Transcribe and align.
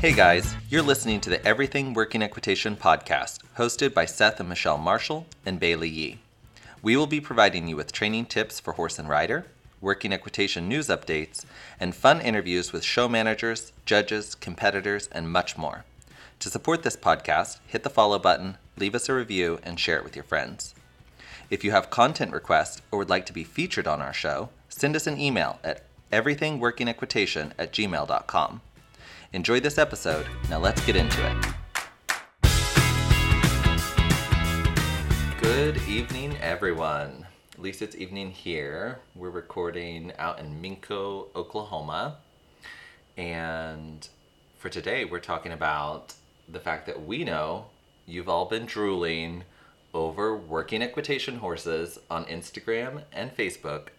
Hey 0.00 0.14
guys, 0.14 0.56
you're 0.70 0.80
listening 0.80 1.20
to 1.20 1.28
the 1.28 1.46
Everything 1.46 1.92
Working 1.92 2.22
Equitation 2.22 2.74
podcast, 2.74 3.40
hosted 3.58 3.92
by 3.92 4.06
Seth 4.06 4.40
and 4.40 4.48
Michelle 4.48 4.78
Marshall 4.78 5.26
and 5.44 5.60
Bailey 5.60 5.90
Yee. 5.90 6.20
We 6.80 6.96
will 6.96 7.06
be 7.06 7.20
providing 7.20 7.68
you 7.68 7.76
with 7.76 7.92
training 7.92 8.24
tips 8.24 8.60
for 8.60 8.72
horse 8.72 8.98
and 8.98 9.10
rider, 9.10 9.44
working 9.78 10.10
equitation 10.10 10.70
news 10.70 10.88
updates, 10.88 11.44
and 11.78 11.94
fun 11.94 12.18
interviews 12.22 12.72
with 12.72 12.82
show 12.82 13.10
managers, 13.10 13.72
judges, 13.84 14.34
competitors, 14.34 15.06
and 15.12 15.30
much 15.30 15.58
more. 15.58 15.84
To 16.38 16.48
support 16.48 16.82
this 16.82 16.96
podcast, 16.96 17.58
hit 17.66 17.82
the 17.82 17.90
follow 17.90 18.18
button, 18.18 18.56
leave 18.78 18.94
us 18.94 19.10
a 19.10 19.14
review, 19.14 19.58
and 19.62 19.78
share 19.78 19.98
it 19.98 20.04
with 20.04 20.16
your 20.16 20.24
friends. 20.24 20.74
If 21.50 21.62
you 21.62 21.72
have 21.72 21.90
content 21.90 22.32
requests 22.32 22.80
or 22.90 23.00
would 23.00 23.10
like 23.10 23.26
to 23.26 23.34
be 23.34 23.44
featured 23.44 23.86
on 23.86 24.00
our 24.00 24.14
show, 24.14 24.48
send 24.70 24.96
us 24.96 25.06
an 25.06 25.20
email 25.20 25.58
at 25.62 25.84
everythingworkingequitation 26.10 27.52
at 27.58 27.74
gmail.com. 27.74 28.62
Enjoy 29.32 29.60
this 29.60 29.78
episode. 29.78 30.26
Now 30.48 30.58
let's 30.58 30.84
get 30.84 30.96
into 30.96 31.24
it. 31.24 31.36
Good 35.40 35.76
evening, 35.86 36.36
everyone. 36.40 37.28
At 37.52 37.62
least 37.62 37.80
it's 37.80 37.94
evening 37.94 38.32
here. 38.32 38.98
We're 39.14 39.30
recording 39.30 40.12
out 40.18 40.40
in 40.40 40.60
Minco, 40.60 41.28
Oklahoma. 41.36 42.16
And 43.16 44.08
for 44.58 44.68
today, 44.68 45.04
we're 45.04 45.20
talking 45.20 45.52
about 45.52 46.12
the 46.48 46.58
fact 46.58 46.86
that 46.86 47.06
we 47.06 47.22
know 47.22 47.66
you've 48.06 48.28
all 48.28 48.46
been 48.46 48.66
drooling 48.66 49.44
over 49.94 50.36
working 50.36 50.82
equitation 50.82 51.36
horses 51.36 52.00
on 52.10 52.24
Instagram 52.24 53.04
and 53.12 53.36
Facebook. 53.36 53.90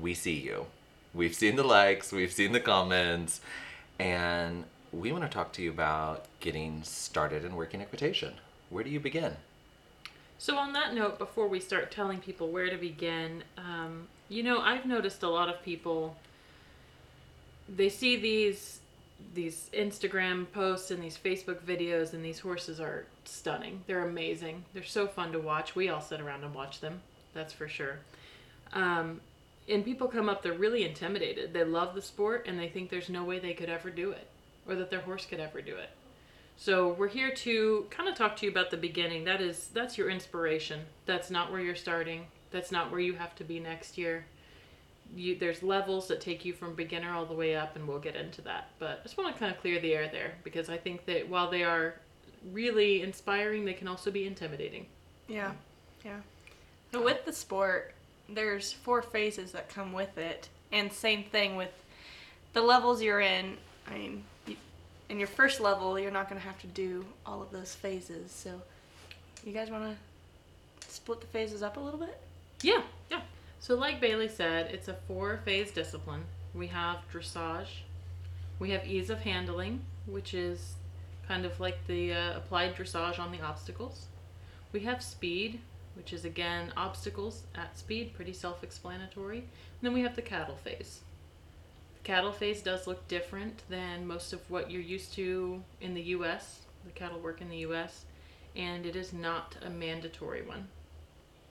We 0.00 0.14
see 0.14 0.38
you. 0.38 0.66
We've 1.12 1.34
seen 1.34 1.56
the 1.56 1.64
likes, 1.64 2.12
we've 2.12 2.30
seen 2.30 2.52
the 2.52 2.60
comments, 2.60 3.40
and 3.98 4.64
we 4.92 5.12
want 5.12 5.24
to 5.24 5.30
talk 5.30 5.52
to 5.54 5.62
you 5.62 5.70
about 5.70 6.26
getting 6.40 6.82
started 6.82 7.44
in 7.44 7.56
working 7.56 7.80
equitation. 7.80 8.34
Where 8.70 8.84
do 8.84 8.90
you 8.90 9.00
begin? 9.00 9.36
So, 10.38 10.56
on 10.56 10.72
that 10.74 10.94
note, 10.94 11.18
before 11.18 11.48
we 11.48 11.60
start 11.60 11.90
telling 11.90 12.18
people 12.18 12.48
where 12.48 12.68
to 12.68 12.76
begin, 12.76 13.42
um, 13.56 14.08
you 14.28 14.42
know, 14.42 14.60
I've 14.60 14.84
noticed 14.84 15.22
a 15.22 15.28
lot 15.28 15.48
of 15.48 15.62
people 15.62 16.16
they 17.74 17.88
see 17.88 18.16
these 18.16 18.80
these 19.34 19.70
Instagram 19.72 20.50
posts 20.52 20.90
and 20.90 21.02
these 21.02 21.16
Facebook 21.16 21.60
videos, 21.62 22.12
and 22.12 22.24
these 22.24 22.38
horses 22.38 22.80
are 22.80 23.06
stunning. 23.24 23.82
They're 23.86 24.06
amazing. 24.06 24.64
They're 24.74 24.84
so 24.84 25.06
fun 25.06 25.32
to 25.32 25.38
watch. 25.38 25.74
We 25.74 25.88
all 25.88 26.02
sit 26.02 26.20
around 26.20 26.44
and 26.44 26.54
watch 26.54 26.80
them. 26.80 27.00
That's 27.32 27.52
for 27.52 27.66
sure. 27.66 27.98
Um, 28.72 29.20
and 29.68 29.84
people 29.84 30.08
come 30.08 30.28
up, 30.28 30.42
they're 30.42 30.52
really 30.52 30.84
intimidated. 30.84 31.52
They 31.52 31.64
love 31.64 31.94
the 31.94 32.02
sport, 32.02 32.46
and 32.46 32.58
they 32.58 32.68
think 32.68 32.90
there's 32.90 33.08
no 33.08 33.24
way 33.24 33.38
they 33.38 33.54
could 33.54 33.68
ever 33.68 33.90
do 33.90 34.10
it, 34.10 34.28
or 34.68 34.74
that 34.76 34.90
their 34.90 35.00
horse 35.00 35.26
could 35.26 35.40
ever 35.40 35.60
do 35.60 35.76
it. 35.76 35.90
So 36.56 36.94
we're 36.94 37.08
here 37.08 37.32
to 37.32 37.86
kind 37.90 38.08
of 38.08 38.14
talk 38.14 38.36
to 38.36 38.46
you 38.46 38.50
about 38.50 38.70
the 38.70 38.76
beginning. 38.76 39.24
That 39.24 39.40
is 39.40 39.68
that's 39.68 39.98
your 39.98 40.08
inspiration. 40.08 40.80
That's 41.04 41.30
not 41.30 41.52
where 41.52 41.60
you're 41.60 41.74
starting. 41.74 42.26
That's 42.50 42.72
not 42.72 42.90
where 42.90 43.00
you 43.00 43.14
have 43.14 43.34
to 43.36 43.44
be 43.44 43.60
next 43.60 43.98
year. 43.98 44.24
You, 45.14 45.38
there's 45.38 45.62
levels 45.62 46.08
that 46.08 46.20
take 46.20 46.44
you 46.44 46.52
from 46.52 46.74
beginner 46.74 47.12
all 47.12 47.26
the 47.26 47.34
way 47.34 47.54
up, 47.54 47.76
and 47.76 47.86
we'll 47.86 47.98
get 47.98 48.16
into 48.16 48.40
that. 48.42 48.70
But 48.78 49.00
I 49.00 49.02
just 49.02 49.18
want 49.18 49.32
to 49.34 49.38
kind 49.38 49.54
of 49.54 49.60
clear 49.60 49.80
the 49.80 49.94
air 49.94 50.08
there 50.10 50.34
because 50.42 50.68
I 50.68 50.78
think 50.78 51.04
that 51.06 51.28
while 51.28 51.50
they 51.50 51.62
are 51.62 51.96
really 52.52 53.02
inspiring, 53.02 53.64
they 53.64 53.74
can 53.74 53.86
also 53.86 54.10
be 54.10 54.26
intimidating. 54.26 54.86
Yeah, 55.28 55.52
yeah. 56.04 56.20
So 56.92 57.04
with 57.04 57.24
the 57.24 57.32
sport, 57.32 57.94
there's 58.28 58.72
four 58.72 59.02
phases 59.02 59.52
that 59.52 59.68
come 59.68 59.92
with 59.92 60.18
it, 60.18 60.48
and 60.72 60.92
same 60.92 61.24
thing 61.24 61.56
with 61.56 61.72
the 62.52 62.62
levels 62.62 63.02
you're 63.02 63.20
in. 63.20 63.56
I 63.88 63.94
mean, 63.94 64.24
you, 64.46 64.56
in 65.08 65.18
your 65.18 65.28
first 65.28 65.60
level, 65.60 65.98
you're 65.98 66.10
not 66.10 66.28
going 66.28 66.40
to 66.40 66.46
have 66.46 66.60
to 66.60 66.66
do 66.68 67.04
all 67.24 67.42
of 67.42 67.50
those 67.50 67.74
phases. 67.74 68.30
So, 68.32 68.60
you 69.44 69.52
guys 69.52 69.70
want 69.70 69.84
to 69.84 70.88
split 70.88 71.20
the 71.20 71.26
phases 71.28 71.62
up 71.62 71.76
a 71.76 71.80
little 71.80 72.00
bit? 72.00 72.20
Yeah, 72.62 72.82
yeah. 73.10 73.20
So, 73.60 73.74
like 73.74 74.00
Bailey 74.00 74.28
said, 74.28 74.70
it's 74.72 74.88
a 74.88 74.94
four 75.06 75.40
phase 75.44 75.70
discipline. 75.70 76.24
We 76.54 76.68
have 76.68 76.98
dressage, 77.12 77.68
we 78.58 78.70
have 78.70 78.86
ease 78.86 79.10
of 79.10 79.20
handling, 79.20 79.80
which 80.06 80.34
is 80.34 80.74
kind 81.28 81.44
of 81.44 81.58
like 81.60 81.86
the 81.86 82.12
uh, 82.12 82.36
applied 82.36 82.74
dressage 82.74 83.18
on 83.18 83.32
the 83.32 83.40
obstacles. 83.40 84.06
We 84.72 84.80
have 84.80 85.02
speed, 85.02 85.60
which 85.96 86.12
is 86.12 86.24
again 86.24 86.72
obstacles 86.76 87.42
at 87.54 87.78
speed, 87.78 88.14
pretty 88.14 88.32
self 88.32 88.62
explanatory. 88.62 89.38
And 89.38 89.46
then 89.82 89.92
we 89.92 90.02
have 90.02 90.16
the 90.16 90.22
cattle 90.22 90.56
phase. 90.56 91.00
The 91.98 92.04
cattle 92.04 92.32
phase 92.32 92.62
does 92.62 92.86
look 92.86 93.06
different 93.08 93.62
than 93.68 94.06
most 94.06 94.32
of 94.32 94.48
what 94.50 94.70
you're 94.70 94.82
used 94.82 95.14
to 95.14 95.62
in 95.80 95.94
the 95.94 96.02
US, 96.02 96.60
the 96.84 96.92
cattle 96.92 97.18
work 97.18 97.40
in 97.40 97.48
the 97.48 97.58
US, 97.58 98.04
and 98.54 98.86
it 98.86 98.96
is 98.96 99.12
not 99.12 99.56
a 99.64 99.70
mandatory 99.70 100.42
one. 100.42 100.68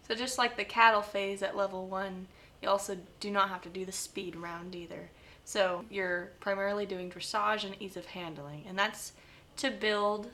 So 0.07 0.15
just 0.15 0.37
like 0.37 0.55
the 0.55 0.65
cattle 0.65 1.01
phase 1.01 1.41
at 1.41 1.57
level 1.57 1.87
one, 1.87 2.27
you 2.61 2.69
also 2.69 2.97
do 3.19 3.31
not 3.31 3.49
have 3.49 3.61
to 3.63 3.69
do 3.69 3.85
the 3.85 3.91
speed 3.91 4.35
round 4.35 4.75
either. 4.75 5.09
So 5.43 5.85
you're 5.89 6.31
primarily 6.39 6.85
doing 6.85 7.11
dressage 7.11 7.63
and 7.63 7.75
ease 7.79 7.97
of 7.97 8.05
handling, 8.05 8.65
and 8.67 8.77
that's 8.77 9.13
to 9.57 9.69
build 9.69 10.29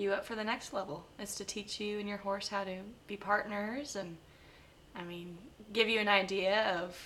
you 0.00 0.12
up 0.12 0.24
for 0.24 0.34
the 0.34 0.44
next 0.44 0.72
level. 0.72 1.04
It's 1.18 1.36
to 1.36 1.44
teach 1.44 1.78
you 1.78 1.98
and 1.98 2.08
your 2.08 2.18
horse 2.18 2.48
how 2.48 2.64
to 2.64 2.78
be 3.06 3.16
partners, 3.16 3.94
and 3.96 4.16
I 4.96 5.04
mean, 5.04 5.38
give 5.72 5.88
you 5.88 6.00
an 6.00 6.08
idea 6.08 6.76
of 6.80 6.96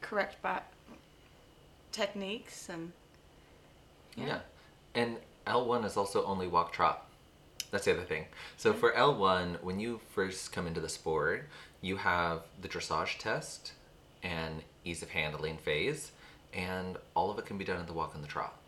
correct 0.00 0.36
techniques 1.92 2.68
and 2.68 2.92
Yeah. 4.16 4.40
And 4.94 5.16
L1 5.46 5.84
is 5.84 5.96
also 5.96 6.24
only 6.24 6.46
walk 6.46 6.72
trot. 6.72 7.06
That's 7.70 7.84
the 7.84 7.92
other 7.92 8.04
thing. 8.04 8.26
So 8.56 8.72
for 8.72 8.92
L1, 8.92 9.62
when 9.62 9.78
you 9.80 10.00
first 10.14 10.52
come 10.52 10.66
into 10.66 10.80
the 10.80 10.88
sport, 10.88 11.48
you 11.80 11.96
have 11.96 12.42
the 12.60 12.68
dressage 12.68 13.18
test 13.18 13.72
and 14.22 14.62
ease 14.84 15.02
of 15.02 15.10
handling 15.10 15.56
phase, 15.56 16.12
and 16.52 16.96
all 17.14 17.30
of 17.30 17.38
it 17.38 17.46
can 17.46 17.58
be 17.58 17.64
done 17.64 17.80
in 17.80 17.86
the 17.86 17.92
walk 17.92 18.14
and 18.14 18.22
the 18.22 18.28
trot. 18.28 18.59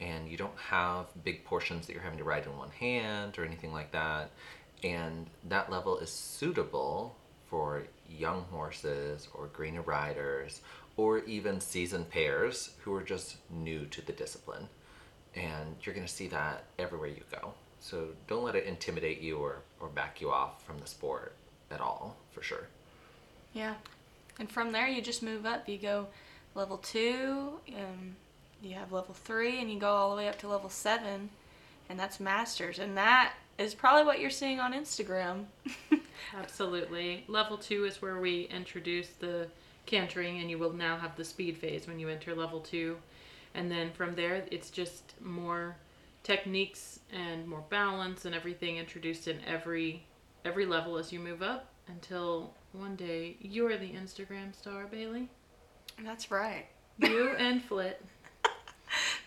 And 0.00 0.28
you 0.28 0.36
don't 0.36 0.56
have 0.58 1.06
big 1.24 1.44
portions 1.44 1.86
that 1.86 1.92
you're 1.94 2.02
having 2.02 2.18
to 2.18 2.24
ride 2.24 2.44
in 2.46 2.56
one 2.56 2.70
hand 2.70 3.38
or 3.38 3.44
anything 3.44 3.72
like 3.72 3.92
that. 3.92 4.30
And 4.84 5.26
that 5.48 5.70
level 5.70 5.98
is 5.98 6.10
suitable 6.10 7.16
for 7.48 7.84
young 8.08 8.42
horses 8.50 9.28
or 9.34 9.46
greener 9.46 9.82
riders 9.82 10.60
or 10.96 11.20
even 11.20 11.60
seasoned 11.60 12.10
pairs 12.10 12.70
who 12.82 12.94
are 12.94 13.02
just 13.02 13.36
new 13.50 13.86
to 13.86 14.00
the 14.02 14.12
discipline 14.12 14.68
and 15.34 15.76
you're 15.82 15.94
going 15.94 16.06
to 16.06 16.12
see 16.12 16.28
that 16.28 16.64
everywhere 16.78 17.08
you 17.08 17.22
go. 17.30 17.52
So 17.80 18.08
don't 18.26 18.42
let 18.42 18.54
it 18.54 18.64
intimidate 18.64 19.20
you 19.20 19.36
or, 19.36 19.58
or 19.80 19.88
back 19.88 20.20
you 20.20 20.30
off 20.30 20.64
from 20.64 20.78
the 20.78 20.86
sport 20.86 21.34
at 21.70 21.80
all, 21.80 22.16
for 22.32 22.42
sure. 22.42 22.68
yeah. 23.52 23.74
And 24.38 24.50
from 24.50 24.72
there, 24.72 24.86
you 24.86 25.00
just 25.00 25.22
move 25.22 25.46
up. 25.46 25.66
You 25.68 25.78
go 25.78 26.08
level 26.54 26.76
two, 26.78 27.58
um, 27.74 28.16
you 28.62 28.74
have 28.74 28.92
level 28.92 29.14
three, 29.14 29.60
and 29.60 29.70
you 29.70 29.78
go 29.78 29.88
all 29.90 30.10
the 30.10 30.16
way 30.16 30.28
up 30.28 30.38
to 30.40 30.48
level 30.48 30.70
seven, 30.70 31.30
and 31.88 31.98
that's 31.98 32.20
masters. 32.20 32.78
And 32.78 32.96
that 32.96 33.34
is 33.58 33.74
probably 33.74 34.04
what 34.04 34.20
you're 34.20 34.30
seeing 34.30 34.60
on 34.60 34.72
Instagram. 34.72 35.44
Absolutely. 36.36 37.24
Level 37.28 37.56
two 37.56 37.84
is 37.84 38.02
where 38.02 38.18
we 38.18 38.42
introduce 38.44 39.08
the 39.08 39.48
cantering, 39.86 40.40
and 40.40 40.50
you 40.50 40.58
will 40.58 40.72
now 40.72 40.96
have 40.96 41.16
the 41.16 41.24
speed 41.24 41.56
phase 41.56 41.86
when 41.86 41.98
you 41.98 42.08
enter 42.08 42.34
level 42.34 42.60
two. 42.60 42.96
And 43.54 43.70
then 43.70 43.90
from 43.92 44.14
there, 44.14 44.44
it's 44.50 44.70
just 44.70 45.14
more 45.20 45.76
techniques 46.22 47.00
and 47.12 47.46
more 47.46 47.62
balance 47.70 48.24
and 48.24 48.34
everything 48.34 48.78
introduced 48.78 49.28
in 49.28 49.38
every 49.46 50.04
every 50.44 50.66
level 50.66 50.96
as 50.96 51.12
you 51.12 51.20
move 51.20 51.40
up 51.40 51.66
until 51.86 52.52
one 52.72 52.96
day 52.96 53.36
you're 53.40 53.78
the 53.78 53.92
Instagram 53.92 54.54
star, 54.54 54.86
Bailey. 54.86 55.28
That's 56.02 56.30
right. 56.30 56.66
You 56.98 57.30
and 57.38 57.62
Flit. 57.62 58.04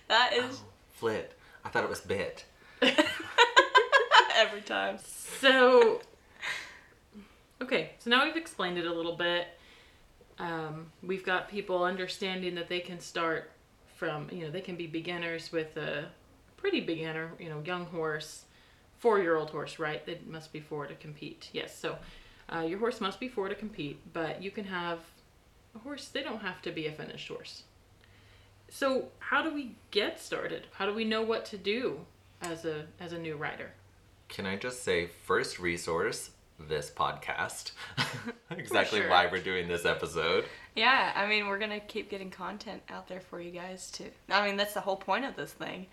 That 0.10 0.34
is 0.34 0.60
Oh, 0.62 0.66
flit. 0.92 1.34
I 1.64 1.70
thought 1.70 1.84
it 1.84 1.90
was 1.90 2.02
bit. 2.02 2.44
every 4.36 4.62
time. 4.62 4.98
So, 5.40 6.02
okay, 7.62 7.92
so 8.00 8.10
now 8.10 8.26
we've 8.26 8.36
explained 8.36 8.78
it 8.78 8.86
a 8.86 8.94
little 8.94 9.16
bit. 9.16 9.48
Um, 10.38 10.92
we've 11.04 11.26
got 11.26 11.50
people 11.50 11.84
understanding 11.84 12.56
that 12.56 12.70
they 12.70 12.80
can 12.80 13.00
start 13.00 13.52
from, 13.96 14.30
you 14.32 14.46
know, 14.46 14.52
they 14.52 14.62
can 14.62 14.76
be 14.76 14.88
beginners 14.88 15.52
with 15.52 15.76
a 15.78 16.06
pretty 16.58 16.80
beginner, 16.80 17.32
you 17.40 17.50
know, 17.50 17.62
young 17.66 17.86
horse, 17.86 18.46
four 18.98 19.20
year 19.20 19.36
old 19.36 19.50
horse, 19.50 19.78
right? 19.80 20.06
They 20.06 20.20
must 20.28 20.54
be 20.54 20.60
four 20.60 20.88
to 20.88 20.96
compete. 20.96 21.50
Yes, 21.54 21.78
so 21.78 21.98
uh, 22.54 22.62
your 22.62 22.80
horse 22.80 23.02
must 23.02 23.20
be 23.20 23.28
four 23.28 23.50
to 23.50 23.56
compete, 23.56 24.00
but 24.14 24.42
you 24.42 24.52
can 24.52 24.66
have 24.66 25.00
a 25.76 25.80
horse, 25.80 26.08
they 26.08 26.24
don't 26.24 26.42
have 26.42 26.62
to 26.64 26.72
be 26.72 26.88
a 26.88 26.92
finished 26.92 27.28
horse. 27.28 27.64
So, 28.70 29.10
how 29.20 29.42
do 29.42 29.54
we 29.54 29.76
get 29.92 30.20
started? 30.20 30.68
How 30.74 30.86
do 30.86 30.94
we 30.94 31.04
know 31.04 31.22
what 31.22 31.46
to 31.46 31.58
do 31.58 32.06
as 32.42 32.66
a 32.66 32.86
as 33.00 33.14
a 33.14 33.18
new 33.18 33.36
writer? 33.36 33.72
Can 34.28 34.46
I 34.46 34.56
just 34.58 34.84
say, 34.84 35.08
first 35.08 35.60
resource, 35.60 36.30
this 36.68 36.92
podcast. 36.92 37.72
exactly 38.52 39.00
sure. 39.00 39.10
why 39.10 39.28
we're 39.32 39.42
doing 39.42 39.68
this 39.68 39.86
episode. 39.86 40.46
Yeah, 40.76 41.14
I 41.16 41.26
mean, 41.28 41.48
we're 41.48 41.60
gonna 41.60 41.80
keep 41.80 42.10
getting 42.10 42.30
content 42.30 42.82
out 42.90 43.08
there 43.08 43.22
for 43.22 43.40
you 43.42 43.52
guys 43.52 43.90
too. 43.92 44.10
I 44.30 44.46
mean, 44.46 44.58
that's 44.58 44.74
the 44.74 44.82
whole 44.82 44.98
point 44.98 45.26
of 45.26 45.36
this 45.36 45.54
thing. 45.54 45.88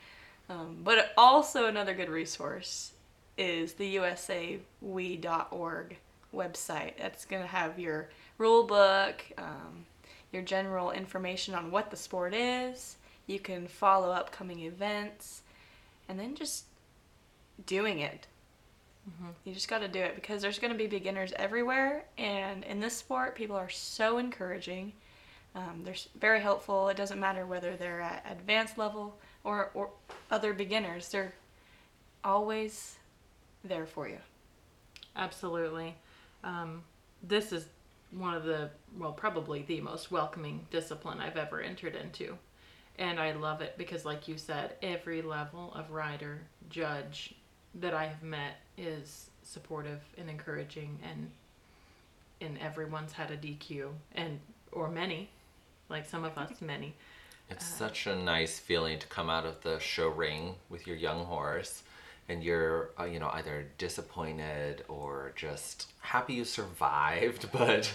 Um, 0.49 0.79
but 0.83 1.13
also 1.17 1.67
another 1.67 1.95
good 1.95 2.09
resource 2.09 2.93
is 3.37 3.75
the 3.75 3.97
USAWE.org 3.97 4.63
website. 6.33 6.93
That's 6.99 7.25
going 7.25 7.43
to 7.43 7.49
have 7.49 7.79
your 7.79 8.11
rule 8.39 8.65
book, 8.65 9.25
um, 9.39 9.87
your 10.33 10.43
general 10.43 10.91
information 10.91 11.55
on 11.55 11.71
what 11.71 11.91
the 11.91 11.97
sport 11.97 12.35
is. 12.35 12.97
You 13.27 13.39
can 13.39 13.67
follow 13.67 14.11
upcoming 14.11 14.61
events, 14.61 15.43
and 16.09 16.19
then 16.19 16.35
just 16.35 16.65
doing 17.67 18.01
it. 18.01 18.27
You 19.45 19.55
just 19.55 19.69
got 19.69 19.79
to 19.79 19.89
do 19.89 20.01
it 20.01 20.17
because 20.17 20.43
there's 20.43 20.59
going 20.59 20.73
to 20.73 20.79
be 20.79 20.89
beginners 20.89 21.33
everywhere, 21.37 22.05
and 22.19 22.65
in 22.65 22.81
this 22.81 22.97
sport, 22.97 23.37
people 23.37 23.57
are 23.57 23.69
so 23.69 24.19
encouraging. 24.19 24.93
Um, 25.55 25.83
they're 25.85 25.95
very 26.21 26.41
helpful. 26.41 26.89
It 26.89 26.97
doesn't 26.97 27.21
matter 27.21 27.47
whether 27.47 27.77
they're 27.77 28.01
at 28.01 28.27
advanced 28.29 28.77
level 28.77 29.17
or, 29.45 29.71
or 29.75 29.91
other 30.31 30.53
beginners. 30.53 31.09
They're 31.09 31.35
always 32.25 32.97
there 33.65 33.87
for 33.87 34.09
you. 34.09 34.19
Absolutely. 35.15 35.95
Um, 36.45 36.83
this 37.23 37.53
is 37.53 37.67
one 38.17 38.35
of 38.35 38.45
the, 38.45 38.71
well, 38.99 39.13
probably 39.13 39.63
the 39.63 39.81
most 39.81 40.11
welcoming 40.11 40.67
discipline 40.71 41.21
I've 41.21 41.37
ever 41.37 41.61
entered 41.61 41.95
into. 41.95 42.37
And 42.99 43.21
I 43.21 43.33
love 43.33 43.61
it 43.61 43.77
because, 43.77 44.05
like 44.05 44.27
you 44.27 44.39
said, 44.39 44.75
every 44.83 45.21
level 45.21 45.73
of 45.75 45.91
rider, 45.91 46.41
judge 46.71 47.35
that 47.75 47.93
I 47.93 48.07
have 48.07 48.23
met 48.23 48.57
is 48.79 49.31
supportive 49.43 50.01
and 50.17 50.31
encouraging, 50.31 50.99
and 51.03 51.31
and 52.41 52.59
everyone's 52.59 53.13
had 53.13 53.31
a 53.31 53.37
DQ, 53.37 53.91
and 54.15 54.41
or 54.73 54.91
many, 54.91 55.29
like 55.91 56.07
some 56.07 56.25
of 56.25 56.39
us, 56.39 56.53
many. 56.63 56.95
It's 57.51 57.65
uh, 57.65 57.77
such 57.77 58.07
a 58.07 58.17
nice 58.17 58.59
feeling 58.59 58.99
to 58.99 59.07
come 59.09 59.29
out 59.29 59.45
of 59.45 59.63
the 59.63 59.79
show 59.79 60.09
ring 60.09 60.55
with 60.71 60.87
your 60.87 60.97
young 60.97 61.27
horse 61.27 61.83
and 62.29 62.43
you're 62.43 62.91
uh, 62.99 63.05
you 63.05 63.19
know 63.19 63.31
either 63.35 63.67
disappointed 63.79 64.85
or 64.89 65.33
just 65.37 65.93
happy 66.01 66.35
you 66.35 66.45
survived 66.45 67.49
but 67.53 67.93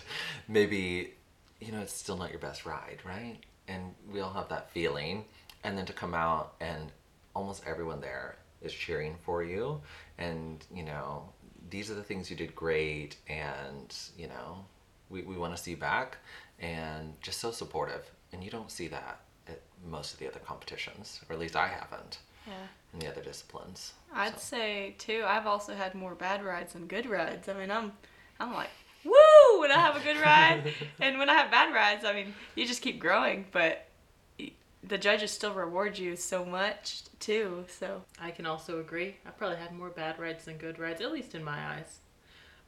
maybe 0.47 1.13
you 1.59 1.71
know 1.71 1.81
it's 1.81 1.93
still 1.93 2.17
not 2.17 2.29
your 2.29 2.39
best 2.39 2.65
ride 2.65 2.99
right? 3.05 3.37
And 3.67 3.93
we 4.11 4.19
all 4.19 4.33
have 4.33 4.49
that 4.49 4.71
feeling. 4.71 5.25
And 5.63 5.77
then 5.77 5.85
to 5.85 5.93
come 5.93 6.13
out 6.13 6.55
and 6.59 6.91
almost 7.35 7.63
everyone 7.65 8.01
there 8.01 8.37
is 8.61 8.73
cheering 8.73 9.15
for 9.23 9.43
you. 9.43 9.81
And 10.17 10.63
you 10.73 10.83
know 10.83 11.29
these 11.69 11.89
are 11.89 11.95
the 11.95 12.03
things 12.03 12.29
you 12.29 12.35
did 12.35 12.55
great 12.55 13.15
and 13.29 13.95
you 14.17 14.27
know 14.27 14.65
we, 15.09 15.21
we 15.21 15.37
want 15.37 15.55
to 15.55 15.61
see 15.61 15.75
back 15.75 16.17
and 16.59 17.13
just 17.21 17.39
so 17.39 17.51
supportive. 17.51 18.09
And 18.33 18.43
you 18.43 18.49
don't 18.49 18.71
see 18.71 18.87
that 18.87 19.21
at 19.47 19.61
most 19.89 20.13
of 20.13 20.19
the 20.19 20.27
other 20.27 20.39
competitions 20.39 21.21
or 21.27 21.33
at 21.33 21.39
least 21.39 21.55
i 21.55 21.67
haven't 21.67 22.19
Yeah. 22.47 22.53
in 22.93 22.99
the 22.99 23.07
other 23.07 23.21
disciplines 23.21 23.93
I'd 24.13 24.33
So, 24.39 24.57
say 24.57 24.95
too. 24.97 25.23
I've 25.25 25.47
also 25.47 25.73
had 25.75 25.95
more 25.95 26.15
bad 26.15 26.43
rides 26.43 26.73
than 26.73 26.87
good 26.87 27.05
rides. 27.05 27.47
I 27.47 27.53
mean, 27.53 27.71
I'm, 27.71 27.93
I'm 28.39 28.53
like, 28.53 28.69
woo 29.05 29.59
when 29.59 29.71
I 29.71 29.79
have 29.79 29.95
a 29.95 29.99
good 30.01 30.17
ride, 30.19 30.73
and 30.99 31.17
when 31.19 31.29
I 31.29 31.33
have 31.35 31.49
bad 31.51 31.73
rides, 31.73 32.03
I 32.03 32.13
mean, 32.13 32.33
you 32.55 32.65
just 32.65 32.81
keep 32.81 32.99
growing. 32.99 33.45
But 33.51 33.87
the 34.83 34.97
judges 34.97 35.31
still 35.31 35.53
reward 35.53 35.97
you 35.97 36.15
so 36.15 36.43
much 36.43 37.03
too. 37.19 37.63
So 37.69 38.01
I 38.19 38.31
can 38.31 38.45
also 38.45 38.79
agree. 38.79 39.15
I 39.25 39.29
probably 39.29 39.57
had 39.57 39.71
more 39.73 39.89
bad 39.89 40.19
rides 40.19 40.45
than 40.45 40.57
good 40.57 40.79
rides, 40.79 40.99
at 41.01 41.11
least 41.11 41.35
in 41.35 41.43
my 41.43 41.57
eyes. 41.75 41.99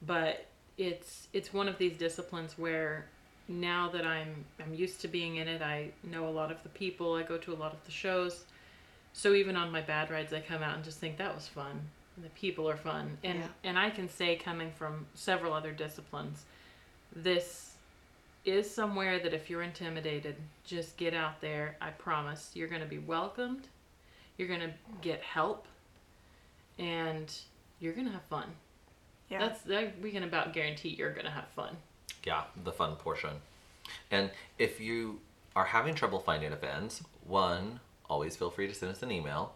But 0.02 0.46
it's 0.78 1.28
it's 1.34 1.54
one 1.54 1.68
of 1.68 1.78
these 1.78 1.98
disciplines 1.98 2.58
where 2.58 3.06
now 3.50 3.90
that 3.90 4.06
I'm 4.06 4.46
I'm 4.64 4.74
used 4.74 5.02
to 5.02 5.08
being 5.08 5.38
in 5.38 5.48
it, 5.48 5.62
I 5.62 5.90
know 6.04 6.28
a 6.28 6.32
lot 6.32 6.52
of 6.52 6.62
the 6.64 6.70
people. 6.70 7.16
I 7.16 7.24
go 7.24 7.38
to 7.38 7.52
a 7.54 7.56
lot 7.56 7.74
of 7.74 7.84
the 7.86 7.92
shows. 7.92 8.46
So 9.14 9.34
even 9.34 9.56
on 9.56 9.72
my 9.72 9.82
bad 9.82 10.10
rides, 10.12 10.34
I 10.34 10.40
come 10.42 10.64
out 10.64 10.76
and 10.76 10.84
just 10.84 11.00
think 11.00 11.18
that 11.18 11.34
was 11.34 11.48
fun. 11.48 11.80
And 12.16 12.26
the 12.26 12.30
people 12.30 12.70
are 12.70 12.78
fun, 12.78 13.18
and 13.24 13.40
Yeah. 13.40 13.48
and 13.64 13.80
I 13.80 13.90
can 13.90 14.08
say 14.10 14.36
coming 14.36 14.72
from 14.72 15.08
several 15.16 15.52
other 15.54 15.72
disciplines, 15.72 16.46
this 17.16 17.76
is 18.46 18.70
somewhere 18.70 19.18
that 19.20 19.34
if 19.34 19.50
you're 19.50 19.64
intimidated, 19.64 20.36
just 20.64 20.98
get 20.98 21.14
out 21.16 21.42
there. 21.42 21.76
I 21.82 21.90
promise 21.92 22.52
you're 22.54 22.68
going 22.68 22.82
to 22.82 22.88
be 22.88 23.00
welcomed. 23.00 23.68
You're 24.38 24.48
going 24.48 24.60
to 24.62 24.74
get 25.02 25.22
help 25.22 25.66
and 26.78 27.32
you're 27.80 27.94
going 27.94 28.08
to 28.08 28.12
have 28.14 28.24
fun. 28.24 28.50
yeah, 29.30 29.40
That's 29.40 29.62
that 29.62 30.00
we 30.02 30.12
can 30.12 30.24
about 30.24 30.54
guarantee 30.54 30.90
you're 30.90 31.14
going 31.14 31.26
to 31.26 31.32
have 31.32 31.48
fun. 31.56 31.78
yeah 32.26 32.44
the 32.64 32.72
fun 32.72 32.96
portion 32.96 33.32
and 34.12 34.32
if 34.58 34.80
you 34.80 35.20
are 35.56 35.66
having 35.66 35.94
trouble 35.94 36.20
finding 36.20 36.52
events 36.52 37.04
one 37.26 37.80
always 38.14 38.36
feel 38.36 38.52
free 38.52 38.68
to 38.68 38.76
send 38.76 38.92
us 38.92 39.04
an 39.04 39.12
email. 39.12 39.54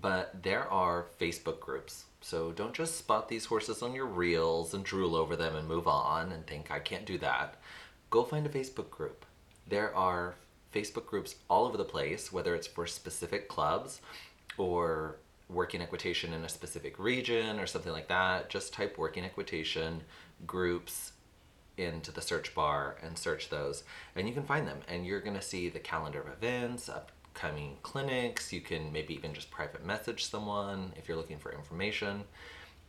But 0.00 0.42
there 0.42 0.70
are 0.70 1.06
facebook 1.20 1.60
groups. 1.60 2.04
So 2.20 2.52
don't 2.52 2.72
just 2.74 2.96
spot 2.96 3.28
these 3.28 3.46
horses 3.46 3.82
on 3.82 3.94
your 3.94 4.06
reels 4.06 4.72
and 4.72 4.84
drool 4.84 5.16
over 5.16 5.34
them 5.34 5.56
and 5.56 5.66
move 5.66 5.88
on 5.88 6.32
and 6.32 6.46
think 6.46 6.70
i 6.70 6.78
can't 6.78 7.04
do 7.04 7.18
that. 7.18 7.56
Go 8.08 8.22
find 8.22 8.46
a 8.46 8.50
facebook 8.50 8.90
group. 8.90 9.24
There 9.66 9.94
are 9.94 10.36
facebook 10.72 11.06
groups 11.06 11.34
all 11.48 11.66
over 11.66 11.76
the 11.76 11.84
place 11.84 12.32
whether 12.32 12.54
it's 12.54 12.68
for 12.68 12.86
specific 12.86 13.48
clubs 13.48 14.00
or 14.56 15.16
working 15.48 15.82
equitation 15.82 16.32
in 16.32 16.44
a 16.44 16.48
specific 16.48 16.96
region 16.98 17.58
or 17.58 17.66
something 17.66 17.92
like 17.92 18.08
that. 18.08 18.48
Just 18.48 18.72
type 18.72 18.96
working 18.96 19.24
equitation 19.24 20.02
groups 20.46 21.12
into 21.76 22.12
the 22.12 22.20
search 22.20 22.54
bar 22.54 22.96
and 23.02 23.18
search 23.18 23.48
those. 23.48 23.84
And 24.14 24.28
you 24.28 24.34
can 24.34 24.44
find 24.44 24.66
them. 24.66 24.80
And 24.88 25.06
you're 25.06 25.20
going 25.20 25.36
to 25.36 25.42
see 25.42 25.68
the 25.68 25.78
calendar 25.78 26.20
of 26.20 26.28
events 26.28 26.88
upcoming 27.40 27.76
clinics. 27.82 28.52
You 28.52 28.60
can 28.60 28.92
maybe 28.92 29.14
even 29.14 29.32
just 29.32 29.50
private 29.50 29.84
message 29.84 30.24
someone 30.24 30.92
if 30.96 31.08
you're 31.08 31.16
looking 31.16 31.38
for 31.38 31.52
information 31.52 32.24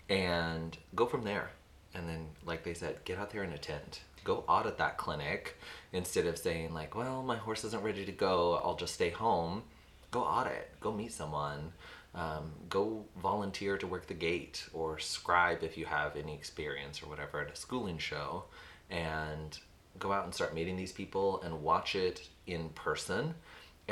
and 0.10 0.78
go 0.96 1.06
from 1.06 1.24
there. 1.24 1.52
And 1.94 2.08
then 2.08 2.28
like 2.46 2.64
they 2.64 2.74
said 2.74 3.04
get 3.06 3.18
out 3.18 3.32
there 3.32 3.44
and 3.44 3.54
attend. 3.54 4.00
Go 4.24 4.44
audit 4.48 4.78
that 4.78 4.98
clinic 4.98 5.58
instead 5.94 6.26
of 6.26 6.38
saying 6.38 6.74
like 6.74 6.96
well 6.96 7.24
my 7.24 7.38
horse 7.38 7.64
isn't 7.64 7.84
ready 7.84 8.06
to 8.06 8.12
go. 8.12 8.60
I'll 8.64 8.76
just 8.76 8.94
stay 8.94 9.10
home. 9.10 9.64
Go 10.12 10.22
audit. 10.22 10.70
Go 10.82 10.92
meet 10.92 11.14
someone. 11.14 11.72
Um, 12.14 12.52
go 12.70 13.06
volunteer 13.22 13.78
to 13.78 13.88
work 13.88 14.08
the 14.08 14.14
gate 14.14 14.68
or 14.74 15.00
scribe 15.00 15.64
if 15.64 15.78
you 15.78 15.86
have 15.86 16.18
any 16.18 16.34
experience 16.34 17.02
or 17.02 17.08
whatever 17.08 17.40
at 17.40 17.50
a 17.50 17.56
schooling 17.56 17.98
show 17.98 18.44
and 18.90 19.58
go 19.98 20.12
out 20.12 20.26
and 20.26 20.34
start 20.34 20.54
meeting 20.54 20.76
these 20.76 20.92
people 20.92 21.42
and 21.42 21.64
watch 21.64 21.96
it 21.96 22.28
in 22.48 22.68
person 22.70 23.34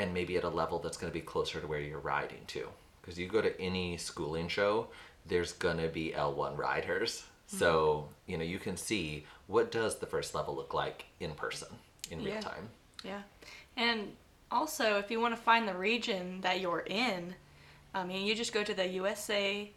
and 0.00 0.14
maybe 0.14 0.36
at 0.36 0.44
a 0.44 0.48
level 0.48 0.78
that's 0.78 0.96
going 0.96 1.12
to 1.12 1.18
be 1.18 1.24
closer 1.24 1.60
to 1.60 1.66
where 1.66 1.80
you're 1.80 2.00
riding 2.00 2.44
to. 2.48 2.68
Because 3.00 3.18
you 3.18 3.28
go 3.28 3.40
to 3.40 3.60
any 3.60 3.96
schooling 3.96 4.48
show 4.48 4.88
there's 5.26 5.52
going 5.52 5.76
to 5.78 5.88
be 5.88 6.12
l1 6.16 6.56
riders. 6.56 7.24
Mm-hmm. 7.48 7.58
So 7.58 8.08
you 8.26 8.38
know 8.38 8.44
you 8.44 8.58
can 8.58 8.76
see 8.76 9.26
what 9.46 9.70
does 9.70 9.98
the 9.98 10.06
first 10.06 10.34
level 10.34 10.54
look 10.54 10.72
like 10.74 11.04
in 11.20 11.32
person 11.32 11.68
in 12.10 12.24
real 12.24 12.40
time. 12.40 12.68
Yeah, 13.04 13.22
and 13.76 14.12
also 14.50 14.98
if 14.98 15.10
you 15.10 15.20
want 15.20 15.36
to 15.36 15.40
find 15.40 15.68
the 15.68 15.74
region 15.74 16.40
that 16.40 16.60
you're 16.60 16.84
in, 16.86 17.34
I 17.94 18.04
mean, 18.04 18.26
you 18.26 18.34
just 18.34 18.52
go 18.52 18.62
to 18.64 18.74
the 18.74 18.82
USAWE.org 18.82 19.70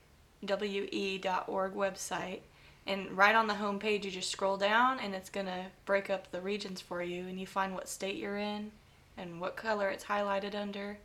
website, 1.73 2.41
and 2.85 3.11
right 3.11 3.35
on 3.35 3.47
the 3.47 3.55
home 3.55 3.79
page, 3.79 4.05
you 4.05 4.11
just 4.11 4.31
scroll 4.31 4.57
down, 4.57 4.99
and 4.99 5.15
it's 5.15 5.29
gonna 5.29 5.67
break 5.85 6.09
up 6.09 6.31
the 6.31 6.41
regions 6.41 6.81
for 6.81 7.01
you, 7.01 7.27
and 7.27 7.39
you 7.39 7.47
find 7.47 7.73
what 7.73 7.89
state 7.89 8.17
you're 8.17 8.37
in, 8.37 8.71
and 9.17 9.39
what 9.39 9.55
color 9.55 9.89
it's 9.89 10.05
highlighted 10.05 10.55
under, 10.55 10.97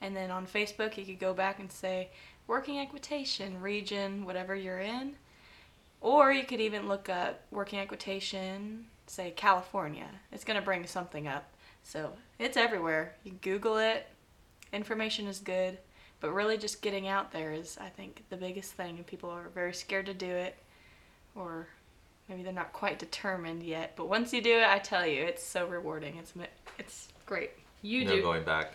and 0.00 0.14
then 0.14 0.30
on 0.30 0.46
Facebook, 0.46 0.96
you 0.96 1.04
could 1.04 1.18
go 1.18 1.32
back 1.32 1.58
and 1.58 1.70
say 1.70 2.10
working 2.46 2.78
equitation 2.78 3.60
region, 3.60 4.24
whatever 4.24 4.54
you're 4.54 4.80
in, 4.80 5.14
or 6.00 6.32
you 6.32 6.44
could 6.44 6.60
even 6.60 6.88
look 6.88 7.08
up 7.08 7.40
working 7.50 7.78
equitation, 7.78 8.86
say 9.06 9.30
California. 9.30 10.08
It's 10.32 10.44
gonna 10.44 10.62
bring 10.62 10.86
something 10.86 11.26
up. 11.26 11.52
So 11.82 12.12
it's 12.38 12.56
everywhere. 12.56 13.14
You 13.24 13.32
Google 13.42 13.78
it. 13.78 14.06
Information 14.72 15.26
is 15.26 15.38
good, 15.38 15.78
but 16.20 16.32
really 16.32 16.58
just 16.58 16.82
getting 16.82 17.06
out 17.06 17.32
there 17.32 17.52
is, 17.52 17.78
I 17.80 17.88
think, 17.88 18.24
the 18.28 18.36
biggest 18.36 18.72
thing. 18.72 18.96
And 18.96 19.06
people 19.06 19.30
are 19.30 19.48
very 19.54 19.72
scared 19.72 20.06
to 20.06 20.14
do 20.14 20.30
it, 20.30 20.56
or 21.34 21.68
maybe 22.28 22.42
they're 22.42 22.52
not 22.52 22.72
quite 22.72 22.98
determined 22.98 23.62
yet. 23.62 23.92
But 23.96 24.08
once 24.08 24.32
you 24.32 24.42
do 24.42 24.58
it, 24.58 24.68
I 24.68 24.78
tell 24.78 25.06
you, 25.06 25.22
it's 25.24 25.44
so 25.44 25.66
rewarding. 25.66 26.16
It's 26.16 26.34
it's 26.78 27.08
great. 27.26 27.50
You 27.82 28.04
no 28.04 28.16
do 28.16 28.22
going 28.22 28.44
back 28.44 28.72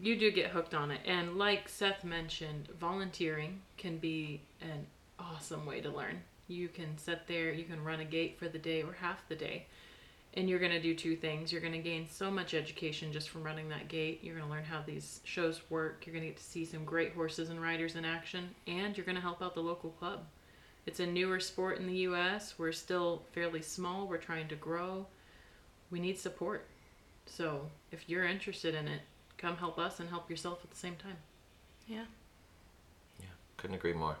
you 0.00 0.16
do 0.16 0.30
get 0.30 0.50
hooked 0.50 0.74
on 0.74 0.90
it 0.90 1.00
and 1.04 1.36
like 1.36 1.68
Seth 1.68 2.04
mentioned, 2.04 2.68
volunteering 2.78 3.60
can 3.76 3.98
be 3.98 4.40
an 4.60 4.86
awesome 5.18 5.66
way 5.66 5.80
to 5.80 5.90
learn. 5.90 6.22
You 6.48 6.68
can 6.68 6.96
sit 6.98 7.26
there, 7.26 7.52
you 7.52 7.64
can 7.64 7.82
run 7.82 8.00
a 8.00 8.04
gate 8.04 8.38
for 8.38 8.48
the 8.48 8.58
day 8.58 8.82
or 8.82 8.92
half 8.92 9.28
the 9.28 9.34
day. 9.34 9.66
And 10.34 10.50
you're 10.50 10.58
going 10.58 10.72
to 10.72 10.82
do 10.82 10.94
two 10.94 11.16
things. 11.16 11.50
You're 11.50 11.62
going 11.62 11.72
to 11.72 11.78
gain 11.78 12.06
so 12.10 12.30
much 12.30 12.52
education 12.52 13.10
just 13.10 13.30
from 13.30 13.42
running 13.42 13.70
that 13.70 13.88
gate. 13.88 14.20
You're 14.22 14.36
going 14.36 14.46
to 14.46 14.52
learn 14.52 14.64
how 14.64 14.82
these 14.84 15.20
shows 15.24 15.62
work. 15.70 16.02
You're 16.04 16.12
going 16.12 16.24
to 16.24 16.28
get 16.28 16.36
to 16.36 16.44
see 16.44 16.66
some 16.66 16.84
great 16.84 17.14
horses 17.14 17.48
and 17.48 17.60
riders 17.60 17.96
in 17.96 18.04
action. 18.04 18.50
And 18.66 18.94
you're 18.94 19.06
going 19.06 19.16
to 19.16 19.22
help 19.22 19.40
out 19.40 19.54
the 19.54 19.62
local 19.62 19.90
club. 19.90 20.26
It's 20.84 21.00
a 21.00 21.06
newer 21.06 21.40
sport 21.40 21.78
in 21.78 21.86
the 21.86 22.00
U.S. 22.00 22.54
We're 22.58 22.72
still 22.72 23.22
fairly 23.32 23.62
small. 23.62 24.06
We're 24.06 24.18
trying 24.18 24.48
to 24.48 24.56
grow. 24.56 25.06
We 25.90 26.00
need 26.00 26.18
support. 26.18 26.66
So 27.26 27.62
if 27.92 28.08
you're 28.08 28.24
interested 28.24 28.74
in 28.74 28.88
it, 28.88 29.02
come 29.38 29.56
help 29.56 29.78
us 29.78 30.00
and 30.00 30.08
help 30.08 30.30
yourself 30.30 30.60
at 30.64 30.70
the 30.70 30.76
same 30.76 30.96
time. 30.96 31.16
Yeah. 31.86 32.04
Yeah, 33.20 33.26
couldn't 33.56 33.76
agree 33.76 33.92
more. 33.92 34.16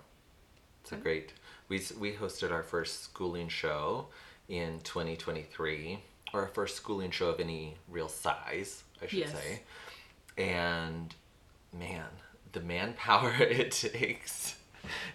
It's 0.82 0.92
a 0.92 0.96
great. 0.96 1.32
We 1.68 1.82
we 1.98 2.12
hosted 2.12 2.52
our 2.52 2.62
first 2.62 3.02
schooling 3.02 3.48
show 3.48 4.06
in 4.48 4.80
2023, 4.84 5.98
or 6.32 6.42
our 6.42 6.46
first 6.48 6.76
schooling 6.76 7.10
show 7.10 7.28
of 7.30 7.40
any 7.40 7.74
real 7.88 8.08
size, 8.08 8.84
I 9.02 9.06
should 9.06 9.18
Yes. 9.20 9.32
say. 9.32 9.62
And 10.38 11.14
man, 11.72 12.06
the 12.52 12.60
manpower 12.60 13.34
it 13.40 13.72
takes 13.72 14.56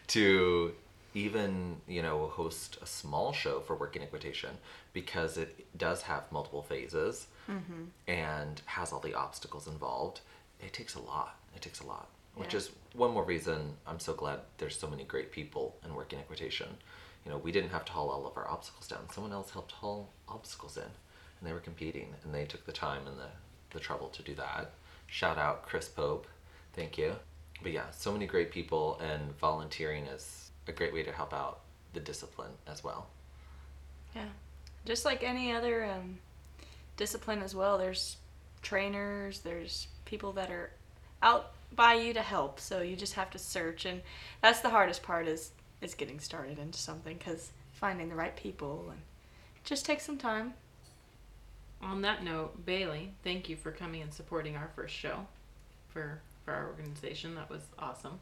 to 0.08 0.74
even 1.14 1.78
you 1.88 2.02
know 2.02 2.28
host 2.28 2.78
a 2.82 2.86
small 2.86 3.34
show 3.34 3.60
for 3.62 3.76
working 3.76 4.02
equitation 4.02 4.52
because 4.94 5.38
it 5.38 5.66
does 5.78 6.04
have 6.04 6.30
multiple 6.32 6.62
phases 6.62 7.28
and 8.08 8.62
has 8.66 8.92
all 8.92 9.00
the 9.00 9.14
obstacles 9.14 9.68
involved 9.68 10.22
it 10.62 10.74
takes 10.74 10.94
a 10.96 11.00
lot. 11.00 11.40
It 11.56 11.62
takes 11.62 11.80
a 11.80 11.86
lot 11.88 12.08
which 12.36 12.54
is 12.54 12.72
one 12.94 13.12
more 13.12 13.24
reason 13.24 13.74
i'm 13.86 14.00
so 14.00 14.14
glad 14.14 14.40
there's 14.58 14.78
so 14.80 14.88
many 14.88 15.04
great 15.04 15.32
people 15.32 15.76
in 15.86 15.94
working 15.94 16.20
equitation. 16.20 16.68
You 17.26 17.32
know 17.32 17.38
we 17.38 17.52
didn't 17.52 17.72
have 17.72 17.86
to 17.86 17.92
haul 17.92 18.10
all 18.10 18.26
of 18.26 18.38
our 18.38 18.48
obstacles 18.48 18.88
down. 18.88 19.10
Someone 19.14 19.34
else 19.34 19.52
helped 19.52 19.74
haul 19.74 20.10
obstacles 20.28 20.78
in 20.78 20.84
and 20.84 21.44
they 21.44 21.54
were 21.54 21.60
competing 21.60 22.14
and 22.24 22.34
they 22.34 22.46
took 22.46 22.66
the 22.66 22.72
time 22.72 23.06
and 23.08 23.18
the, 23.18 23.30
the 23.72 23.80
trouble 23.80 24.08
to 24.10 24.24
do 24.24 24.34
that. 24.36 24.72
Shout 25.08 25.38
out 25.38 25.64
chris 25.64 25.88
pope. 25.88 26.28
Thank 26.74 26.98
you. 26.98 27.16
But 27.62 27.74
yeah 27.74 27.90
so 27.92 28.12
many 28.12 28.26
great 28.28 28.52
people 28.52 29.00
and 29.02 29.38
volunteering 29.38 30.06
is 30.06 30.52
a 30.68 30.72
great 30.72 30.94
way 30.94 31.04
to 31.04 31.12
help 31.12 31.34
out 31.34 31.62
the 31.94 32.00
discipline 32.00 32.52
as 32.68 32.84
well. 32.84 33.08
Yeah. 34.16 34.30
Just 34.86 35.06
like 35.06 35.22
any 35.24 35.52
other 35.52 35.86
um, 35.86 36.18
discipline 37.02 37.42
as 37.42 37.56
well, 37.56 37.80
there's 37.80 38.18
trainers, 38.62 39.40
there's 39.40 39.88
people 40.06 40.32
that 40.34 40.52
are 40.52 40.70
out 41.24 41.54
by 41.76 41.96
you 41.96 42.14
to 42.14 42.22
help. 42.22 42.60
So 42.60 42.84
you 42.84 42.96
just 42.96 43.16
have 43.16 43.32
to 43.32 43.40
search, 43.40 43.86
and 43.86 44.04
that's 44.42 44.62
the 44.62 44.70
hardest 44.70 45.02
part 45.02 45.28
is 45.28 45.50
is 45.82 45.96
getting 45.96 46.20
started 46.20 46.60
into 46.60 46.78
something 46.78 47.18
because 47.18 47.50
finding 47.74 48.08
the 48.08 48.14
right 48.14 48.36
people 48.36 48.86
and 48.92 49.00
just 49.64 49.84
takes 49.84 50.06
some 50.06 50.18
time. 50.18 50.54
On 51.82 52.04
that 52.04 52.24
note, 52.24 52.68
Bailey, 52.68 53.14
thank 53.24 53.50
you 53.50 53.56
for 53.56 53.72
coming 53.72 54.04
and 54.04 54.14
supporting 54.14 54.56
our 54.56 54.70
first 54.76 54.94
show 54.94 55.26
for 55.90 56.22
for 56.46 56.54
our 56.54 56.68
organization. 56.68 57.34
That 57.34 57.50
was 57.50 57.64
awesome. 57.80 58.20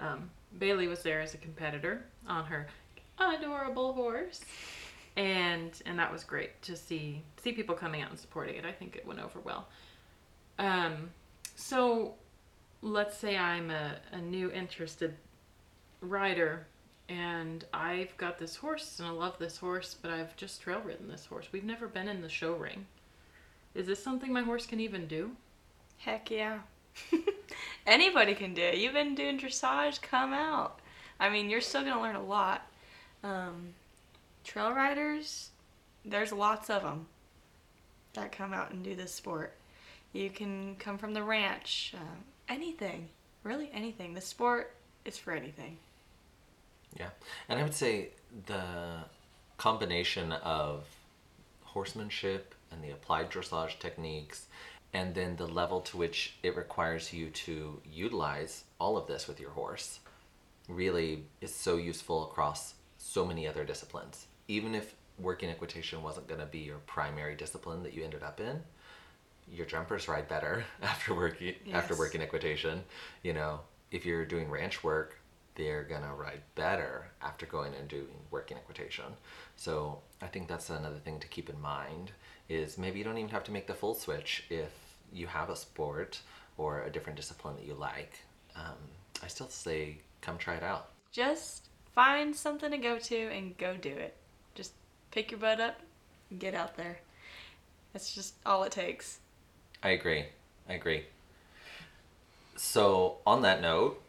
Um, 0.00 0.30
Bailey 0.58 0.88
was 0.88 1.04
there 1.04 1.20
as 1.20 1.34
a 1.34 1.38
competitor 1.38 2.06
on 2.26 2.46
her 2.46 2.66
adorable 3.20 3.92
horse, 3.92 4.40
and 5.20 5.82
and 5.84 5.98
that 5.98 6.10
was 6.10 6.24
great 6.24 6.62
to 6.62 6.74
see 6.74 7.22
see 7.42 7.52
people 7.52 7.74
coming 7.74 8.00
out 8.00 8.08
and 8.08 8.18
supporting 8.18 8.56
it. 8.56 8.64
I 8.64 8.72
think 8.72 8.96
it 8.96 9.06
went 9.06 9.20
over 9.20 9.38
well. 9.40 9.68
Um, 10.58 11.10
so 11.56 12.14
let's 12.80 13.18
say 13.18 13.36
I'm 13.36 13.70
a, 13.70 13.96
a 14.12 14.18
new 14.18 14.50
interested 14.50 15.14
rider 16.00 16.66
and 17.10 17.66
I've 17.74 18.16
got 18.16 18.38
this 18.38 18.56
horse 18.56 18.98
and 18.98 19.08
I 19.08 19.10
love 19.10 19.38
this 19.38 19.58
horse, 19.58 19.94
but 20.00 20.10
I've 20.10 20.34
just 20.36 20.62
trail 20.62 20.80
ridden 20.80 21.08
this 21.08 21.26
horse. 21.26 21.48
We've 21.52 21.64
never 21.64 21.86
been 21.86 22.08
in 22.08 22.22
the 22.22 22.28
show 22.30 22.54
ring. 22.54 22.86
Is 23.74 23.86
this 23.86 24.02
something 24.02 24.32
my 24.32 24.42
horse 24.42 24.64
can 24.64 24.80
even 24.80 25.06
do? 25.06 25.32
Heck 25.98 26.30
yeah. 26.30 26.60
Anybody 27.86 28.34
can 28.34 28.54
do 28.54 28.62
it. 28.62 28.78
You've 28.78 28.94
been 28.94 29.14
doing 29.14 29.38
dressage, 29.38 30.00
come 30.00 30.32
out. 30.32 30.80
I 31.18 31.28
mean, 31.28 31.50
you're 31.50 31.60
still 31.60 31.82
going 31.82 31.94
to 31.94 32.00
learn 32.00 32.16
a 32.16 32.22
lot. 32.22 32.66
Um, 33.22 33.74
trail 34.44 34.72
riders, 34.72 35.50
there's 36.04 36.32
lots 36.32 36.70
of 36.70 36.82
them 36.82 37.06
that 38.14 38.32
come 38.32 38.52
out 38.52 38.72
and 38.72 38.82
do 38.82 38.94
this 38.94 39.14
sport. 39.14 39.54
You 40.12 40.30
can 40.30 40.76
come 40.76 40.98
from 40.98 41.14
the 41.14 41.22
ranch, 41.22 41.94
uh, 41.96 42.16
anything, 42.48 43.08
really 43.44 43.70
anything. 43.72 44.14
The 44.14 44.20
sport 44.20 44.74
is 45.04 45.16
for 45.16 45.32
anything. 45.32 45.78
Yeah, 46.98 47.10
and 47.48 47.58
I 47.58 47.62
would 47.62 47.74
say 47.74 48.08
the 48.46 49.04
combination 49.56 50.32
of 50.32 50.84
horsemanship 51.62 52.54
and 52.72 52.82
the 52.82 52.90
applied 52.90 53.30
dressage 53.30 53.78
techniques, 53.78 54.46
and 54.92 55.14
then 55.14 55.36
the 55.36 55.46
level 55.46 55.80
to 55.82 55.96
which 55.96 56.34
it 56.42 56.56
requires 56.56 57.12
you 57.12 57.30
to 57.30 57.80
utilize 57.92 58.64
all 58.80 58.96
of 58.96 59.06
this 59.06 59.28
with 59.28 59.38
your 59.38 59.50
horse, 59.50 60.00
really 60.68 61.24
is 61.40 61.54
so 61.54 61.76
useful 61.76 62.24
across 62.24 62.74
so 63.00 63.24
many 63.24 63.48
other 63.48 63.64
disciplines. 63.64 64.26
Even 64.46 64.74
if 64.74 64.94
working 65.18 65.48
equitation 65.48 66.02
wasn't 66.02 66.28
going 66.28 66.40
to 66.40 66.46
be 66.46 66.58
your 66.58 66.78
primary 66.86 67.34
discipline 67.34 67.82
that 67.82 67.94
you 67.94 68.04
ended 68.04 68.22
up 68.22 68.40
in, 68.40 68.60
your 69.52 69.66
jumpers 69.66 70.06
ride 70.06 70.28
better 70.28 70.64
after 70.82 71.14
working 71.14 71.54
after 71.72 71.96
working 71.96 72.22
equitation. 72.22 72.82
You 73.22 73.32
know, 73.32 73.60
if 73.90 74.06
you're 74.06 74.24
doing 74.24 74.50
ranch 74.50 74.84
work, 74.84 75.18
they're 75.56 75.82
gonna 75.82 76.14
ride 76.14 76.42
better 76.54 77.08
after 77.20 77.46
going 77.46 77.74
and 77.74 77.88
doing 77.88 78.06
working 78.30 78.56
equitation. 78.56 79.06
So 79.56 80.00
I 80.22 80.26
think 80.26 80.48
that's 80.48 80.70
another 80.70 80.98
thing 80.98 81.18
to 81.20 81.28
keep 81.28 81.50
in 81.50 81.60
mind 81.60 82.12
is 82.48 82.78
maybe 82.78 82.98
you 82.98 83.04
don't 83.04 83.18
even 83.18 83.30
have 83.30 83.44
to 83.44 83.52
make 83.52 83.66
the 83.66 83.74
full 83.74 83.94
switch 83.94 84.44
if 84.48 84.70
you 85.12 85.26
have 85.26 85.50
a 85.50 85.56
sport 85.56 86.20
or 86.56 86.82
a 86.82 86.90
different 86.90 87.16
discipline 87.16 87.56
that 87.56 87.66
you 87.66 87.74
like. 87.74 88.20
Um, 88.54 88.76
I 89.22 89.26
still 89.26 89.48
say 89.48 89.98
come 90.20 90.38
try 90.38 90.54
it 90.54 90.62
out. 90.62 90.90
Just 91.10 91.69
find 91.94 92.34
something 92.34 92.70
to 92.70 92.78
go 92.78 92.98
to 92.98 93.16
and 93.16 93.56
go 93.58 93.76
do 93.76 93.90
it. 93.90 94.16
Just 94.54 94.72
pick 95.10 95.30
your 95.30 95.40
butt 95.40 95.60
up 95.60 95.80
and 96.30 96.40
get 96.40 96.54
out 96.54 96.76
there. 96.76 97.00
That's 97.92 98.14
just 98.14 98.34
all 98.46 98.62
it 98.62 98.72
takes. 98.72 99.18
I 99.82 99.90
agree. 99.90 100.26
I 100.68 100.74
agree. 100.74 101.04
So, 102.56 103.16
on 103.26 103.42
that 103.42 103.62
note, 103.62 104.02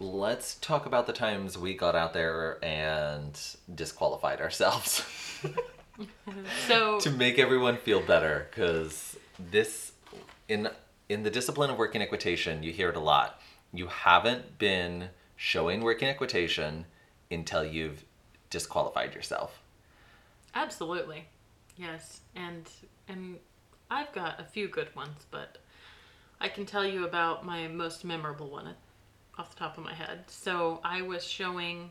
let's 0.00 0.56
talk 0.56 0.86
about 0.86 1.06
the 1.06 1.12
times 1.12 1.56
we 1.56 1.74
got 1.74 1.94
out 1.94 2.12
there 2.12 2.58
and 2.64 3.38
disqualified 3.74 4.40
ourselves 4.40 5.04
So 6.66 6.98
to 7.00 7.10
make 7.10 7.38
everyone 7.38 7.76
feel 7.76 8.00
better 8.00 8.48
cuz 8.50 9.16
this 9.38 9.92
in 10.48 10.68
in 11.08 11.22
the 11.22 11.30
discipline 11.30 11.70
of 11.70 11.78
working 11.78 12.02
equitation, 12.02 12.62
you 12.62 12.72
hear 12.72 12.88
it 12.88 12.96
a 12.96 13.00
lot. 13.00 13.40
You 13.72 13.86
haven't 13.88 14.58
been 14.58 15.10
showing 15.36 15.82
working 15.82 16.08
equitation 16.08 16.86
until 17.34 17.64
you've 17.64 18.04
disqualified 18.50 19.14
yourself. 19.14 19.60
Absolutely. 20.54 21.26
Yes. 21.76 22.20
And 22.34 22.68
and 23.08 23.38
I've 23.90 24.12
got 24.12 24.40
a 24.40 24.44
few 24.44 24.68
good 24.68 24.94
ones, 24.96 25.26
but 25.30 25.58
I 26.40 26.48
can 26.48 26.66
tell 26.66 26.84
you 26.84 27.04
about 27.04 27.44
my 27.44 27.68
most 27.68 28.04
memorable 28.04 28.48
one 28.48 28.74
off 29.38 29.50
the 29.50 29.56
top 29.56 29.76
of 29.78 29.84
my 29.84 29.94
head. 29.94 30.24
So 30.28 30.80
I 30.84 31.02
was 31.02 31.24
showing 31.24 31.90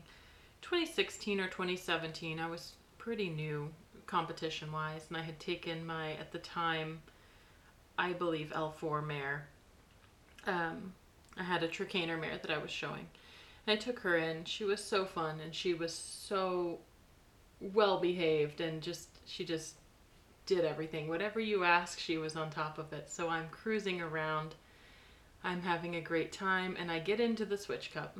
2016 0.62 1.40
or 1.40 1.48
2017. 1.48 2.40
I 2.40 2.48
was 2.48 2.72
pretty 2.98 3.28
new 3.28 3.70
competition 4.06 4.72
wise, 4.72 5.06
and 5.08 5.16
I 5.16 5.22
had 5.22 5.38
taken 5.40 5.84
my 5.86 6.12
at 6.12 6.32
the 6.32 6.38
time, 6.38 7.00
I 7.98 8.12
believe 8.12 8.52
L4 8.54 9.06
mare. 9.06 9.46
Um, 10.46 10.92
I 11.36 11.42
had 11.42 11.62
a 11.62 11.68
Trakehner 11.68 12.20
mare 12.20 12.38
that 12.40 12.50
I 12.50 12.58
was 12.58 12.70
showing. 12.70 13.06
I 13.66 13.76
took 13.76 14.00
her 14.00 14.16
in. 14.16 14.44
She 14.44 14.64
was 14.64 14.82
so 14.82 15.04
fun, 15.04 15.40
and 15.40 15.54
she 15.54 15.74
was 15.74 15.94
so 15.94 16.80
well 17.72 17.98
behaved 17.98 18.60
and 18.60 18.82
just 18.82 19.08
she 19.26 19.44
just 19.44 19.74
did 20.46 20.64
everything. 20.64 21.08
Whatever 21.08 21.40
you 21.40 21.64
ask 21.64 21.98
she 21.98 22.18
was 22.18 22.36
on 22.36 22.50
top 22.50 22.78
of 22.78 22.92
it. 22.92 23.10
So 23.10 23.28
i'm 23.28 23.48
cruising 23.50 24.00
around. 24.00 24.54
I'm 25.42 25.62
having 25.62 25.96
a 25.96 26.00
great 26.00 26.32
time 26.32 26.76
and 26.78 26.90
i 26.90 26.98
get 26.98 27.20
into 27.20 27.44
the 27.44 27.56
switch 27.56 27.92
cup. 27.92 28.18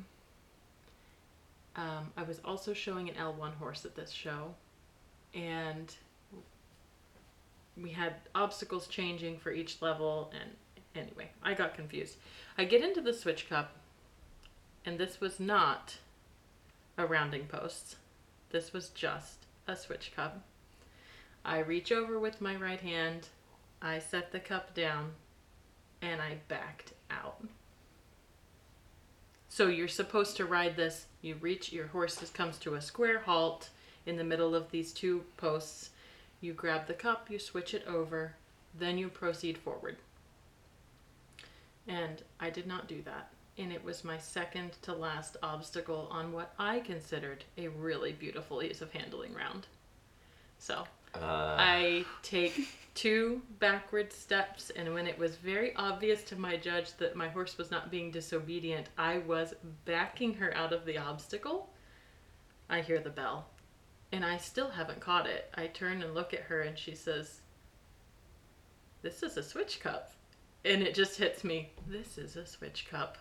Um, 1.77 2.13
i 2.17 2.23
was 2.23 2.41
also 2.45 2.73
showing 2.73 3.09
an 3.09 3.17
l1 3.17 3.55
horse 3.57 3.85
at 3.85 3.95
this 3.95 4.11
show 4.11 4.55
and 5.35 5.95
we 7.77 7.91
had 7.91 8.15
obstacles 8.35 8.87
changing 8.87 9.39
for 9.39 9.51
each 9.51 9.83
level 9.83 10.33
and 10.41 10.51
anyway 10.95 11.29
i 11.43 11.53
got 11.53 11.75
confused. 11.75 12.17
I 12.57 12.65
get 12.65 12.83
into 12.83 13.01
the 13.01 13.13
switch 13.13 13.49
cup 13.49 13.73
and 14.85 14.99
this 14.99 15.21
was 15.21 15.41
not 15.41 15.99
a 16.97 17.07
rounding 17.07 17.47
post 17.47 17.97
this 18.55 18.73
was 18.73 18.91
just 18.91 19.47
a 19.67 19.75
switch 19.75 20.13
cup. 20.15 20.45
I 21.45 21.59
reach 21.59 21.91
over 21.91 22.21
with 22.21 22.41
my 22.41 22.55
right 22.55 22.81
hand, 22.81 23.27
I 23.83 23.99
set 23.99 24.31
the 24.31 24.39
cup 24.39 24.77
down, 24.77 25.11
and 26.01 26.23
I 26.23 26.37
backed 26.47 26.93
out. 27.11 27.45
So 29.49 29.67
you're 29.67 29.89
supposed 29.89 30.37
to 30.37 30.45
ride 30.45 30.77
this. 30.77 31.07
You 31.21 31.35
reach, 31.41 31.73
your 31.73 31.89
horse 31.89 32.31
comes 32.31 32.57
to 32.59 32.75
a 32.75 32.81
square 32.81 33.19
halt 33.19 33.71
in 34.07 34.17
the 34.17 34.23
middle 34.23 34.55
of 34.55 34.71
these 34.71 34.93
two 34.93 35.25
posts. 35.37 35.91
You 36.41 36.53
grab 36.53 36.87
the 36.87 36.95
cup, 36.95 37.29
you 37.29 37.41
switch 37.41 37.75
it 37.75 37.85
over, 37.89 38.37
then 38.79 38.99
you 38.99 39.09
proceed 39.09 39.59
forward. 39.59 39.97
And 41.89 42.23
I 42.39 42.51
did 42.51 42.69
not 42.69 42.87
do 42.87 43.03
that 43.03 43.34
and 43.59 43.73
it 43.73 43.85
was 43.85 44.05
my 44.05 44.19
second 44.19 44.73
to 44.83 44.93
last 44.93 45.37
obstacle 45.43 46.09
on 46.11 46.33
what 46.33 46.55
I 46.59 46.81
considered 46.81 47.45
a 47.57 47.69
really 47.69 48.13
beautiful 48.13 48.63
ease 48.63 48.83
of 48.83 48.93
handling 48.93 49.35
round. 49.35 49.67
So 50.59 50.87
Uh, 51.15 51.55
I 51.59 52.05
take 52.23 52.69
two 52.95 53.41
backward 53.61 54.13
steps, 54.13 54.71
and 54.71 54.93
when 54.95 55.07
it 55.07 55.17
was 55.19 55.37
very 55.37 55.75
obvious 55.77 56.25
to 56.25 56.37
my 56.37 56.57
judge 56.57 56.95
that 56.95 57.15
my 57.17 57.29
horse 57.29 57.57
was 57.57 57.71
not 57.71 57.91
being 57.91 58.11
disobedient, 58.11 58.89
I 58.99 59.19
was 59.19 59.55
backing 59.85 60.35
her 60.35 60.53
out 60.57 60.73
of 60.73 60.85
the 60.85 60.99
obstacle. 60.99 61.71
I 62.69 62.81
hear 62.81 62.99
the 62.99 63.11
bell, 63.11 63.47
and 64.11 64.25
I 64.25 64.39
still 64.39 64.71
haven't 64.71 65.01
caught 65.01 65.27
it. 65.29 65.51
I 65.55 65.69
turn 65.69 66.03
and 66.03 66.15
look 66.15 66.35
at 66.35 66.41
her, 66.43 66.63
and 66.63 66.77
she 66.79 66.95
says, 66.97 67.41
This 69.03 69.23
is 69.23 69.37
a 69.37 69.43
switch 69.43 69.81
cup. 69.81 70.13
And 70.65 70.83
it 70.83 70.95
just 70.95 71.19
hits 71.19 71.45
me, 71.45 71.71
This 71.87 72.19
is 72.19 72.37
a 72.37 72.47
switch 72.47 72.89
cup. 72.91 73.19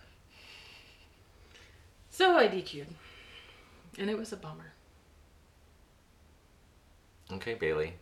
So 2.13 2.37
I 2.37 2.47
DQ'd, 2.47 2.93
and 3.97 4.07
it 4.07 4.15
was 4.15 4.31
a 4.31 4.37
bummer. 4.37 4.71
okay, 7.31 7.55
Bailey. 7.55 7.93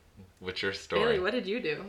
What's 0.41 0.61
your 0.61 0.73
story? 0.73 1.01
Bailey, 1.01 1.19
what 1.19 1.31
did 1.31 1.47
you 1.47 1.61
do? 1.61 1.85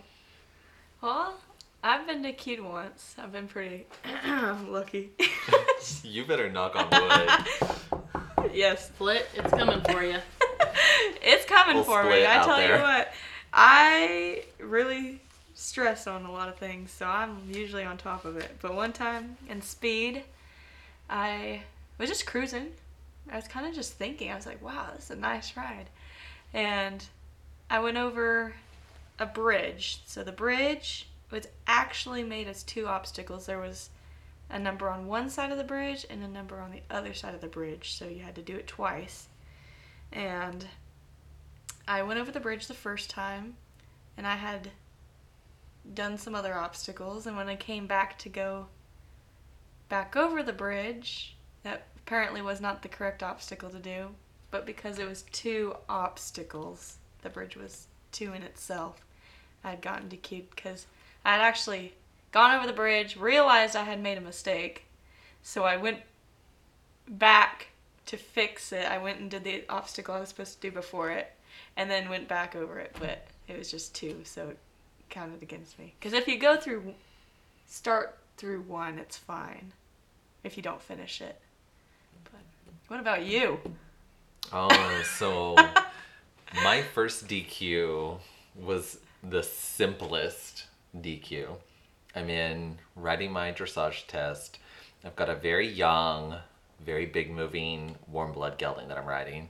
Well, 1.01 1.35
I've 1.83 2.07
been 2.07 2.23
DQ'd 2.23 2.61
once. 2.61 3.17
I've 3.19 3.33
been 3.33 3.49
pretty 3.49 3.87
lucky. 4.69 5.11
you 6.05 6.25
better 6.25 6.49
knock 6.49 6.77
on 6.77 6.91
wood. 6.93 8.53
yes. 8.55 8.87
Split, 8.87 9.27
it's 9.35 9.51
coming 9.51 9.81
for 9.81 10.05
you. 10.05 10.19
it's 11.23 11.45
coming 11.47 11.75
We'll 11.75 11.85
for 11.85 12.05
me. 12.05 12.25
I 12.25 12.45
tell 12.45 12.57
there. 12.57 12.77
you 12.77 12.83
what, 12.85 13.13
I 13.53 14.45
really 14.61 15.21
stress 15.55 16.07
on 16.07 16.25
a 16.25 16.31
lot 16.31 16.49
of 16.49 16.57
things, 16.57 16.93
so 16.93 17.05
I'm 17.05 17.39
usually 17.51 17.83
on 17.83 17.97
top 17.97 18.25
of 18.25 18.37
it. 18.37 18.59
But 18.63 18.77
one 18.77 18.93
time 18.93 19.39
in 19.49 19.61
speed, 19.61 20.23
I 21.11 21.63
was 22.03 22.11
just 22.11 22.27
cruising. 22.27 22.73
I 23.31 23.37
was 23.37 23.49
kind 23.49 23.67
of 23.67 23.75
just 23.75 23.95
thinking. 23.95 24.31
I 24.31 24.35
was 24.35 24.47
like, 24.47 24.61
"Wow, 24.63 24.91
this 24.95 25.05
is 25.05 25.11
a 25.13 25.17
nice 25.17 25.57
ride," 25.57 25.89
and 26.53 27.05
I 27.71 27.79
went 27.79 27.97
over 27.97 28.55
a 29.19 29.27
bridge. 29.27 30.03
So 30.05 30.23
the 30.23 30.33
bridge 30.33 31.09
was 31.31 31.47
actually 31.67 32.23
made 32.23 32.49
as 32.49 32.63
two 32.63 32.87
obstacles. 32.87 33.47
There 33.47 33.59
was 33.59 33.91
a 34.51 34.59
number 34.59 34.91
on 34.91 35.07
one 35.07 35.31
side 35.31 35.51
of 35.51 35.59
the 35.59 35.65
bridge 35.65 36.05
and 36.11 36.23
a 36.23 36.29
number 36.29 36.61
on 36.61 36.71
the 36.71 36.83
other 36.91 37.15
side 37.15 37.35
of 37.35 37.41
the 37.41 37.47
bridge. 37.47 37.95
So 37.95 38.07
you 38.07 38.23
had 38.23 38.35
to 38.35 38.43
do 38.43 38.57
it 38.57 38.67
twice. 38.67 39.29
And 40.13 40.67
I 41.89 42.03
went 42.03 42.21
over 42.21 42.31
the 42.31 42.41
bridge 42.41 42.67
the 42.67 42.75
first 42.75 43.09
time 43.09 43.57
and 44.17 44.27
I 44.27 44.37
had 44.37 44.71
done 45.95 46.19
some 46.19 46.35
other 46.35 46.55
obstacles. 46.55 47.27
And 47.27 47.37
when 47.37 47.49
I 47.49 47.57
came 47.57 47.87
back 47.87 48.19
to 48.19 48.29
go 48.29 48.67
back 49.89 50.17
over 50.17 50.43
the 50.43 50.53
bridge, 50.53 51.37
that 51.63 51.87
apparently 52.05 52.43
was 52.43 52.61
not 52.61 52.83
the 52.83 52.89
correct 52.89 53.23
obstacle 53.23 53.71
to 53.71 53.79
do. 53.79 54.09
But 54.51 54.67
because 54.67 54.99
it 54.99 55.09
was 55.09 55.23
two 55.33 55.75
obstacles, 55.89 56.99
the 57.23 57.31
bridge 57.31 57.57
was 57.57 57.87
two 58.13 58.35
in 58.35 58.43
itself. 58.43 59.05
I 59.65 59.71
had 59.71 59.81
gotten 59.81 60.09
DQ'd 60.09 60.51
because 60.55 60.87
I 61.25 61.33
had 61.33 61.41
actually 61.41 61.95
gone 62.33 62.55
over 62.55 62.67
the 62.67 62.73
bridge, 62.73 63.17
realized 63.17 63.77
I 63.77 63.85
had 63.85 64.03
made 64.03 64.19
a 64.19 64.23
mistake, 64.23 64.85
so 65.43 65.65
I 65.65 65.77
went 65.77 66.01
back 67.09 67.69
to 68.07 68.17
fix 68.17 68.73
it. 68.73 68.85
I 68.91 68.99
went 68.99 69.21
and 69.21 69.31
did 69.31 69.45
the 69.45 69.65
obstacle 69.69 70.15
I 70.15 70.21
was 70.21 70.29
supposed 70.29 70.61
to 70.61 70.69
do 70.69 70.75
before 70.75 71.11
it, 71.11 71.33
and 71.77 71.91
then 71.91 72.11
went 72.11 72.29
back 72.29 72.55
over 72.55 72.79
it, 72.79 72.95
but 72.99 73.27
it 73.49 73.57
was 73.57 73.71
just 73.71 73.95
two, 73.95 74.21
so 74.25 74.49
it 74.49 74.59
counted 75.09 75.43
against 75.43 75.79
me. 75.79 75.95
Because 75.99 76.13
if 76.13 76.29
you 76.29 76.39
go 76.39 76.57
through, 76.57 76.95
start 77.67 78.19
through 78.37 78.63
one, 78.63 78.99
it's 78.99 79.17
fine. 79.17 79.73
If 80.45 80.57
you 80.57 80.63
don't 80.63 80.83
finish 80.83 81.21
it. 81.21 81.41
What 82.93 83.01
about 83.01 83.25
you? 83.25 83.59
Oh, 84.53 85.03
so 85.17 85.57
my 86.63 86.83
first 86.83 87.27
DQ 87.27 88.19
was 88.55 88.99
the 89.23 89.43
simplest 89.43 90.67
DQ. 90.99 91.57
I'm 92.15 92.29
in 92.29 92.77
writing 92.95 93.33
my 93.33 93.51
dressage 93.51 94.07
test. 94.09 94.59
I've 95.07 95.17
got 95.17 95.31
a 95.31 95.35
very 95.35 95.67
young, 95.67 96.37
very 96.85 97.07
big 97.07 97.31
moving 97.31 97.97
warm 98.09 98.33
blood 98.33 98.59
gelding 98.59 98.89
that 98.89 98.99
I'm 98.99 99.07
riding, 99.07 99.49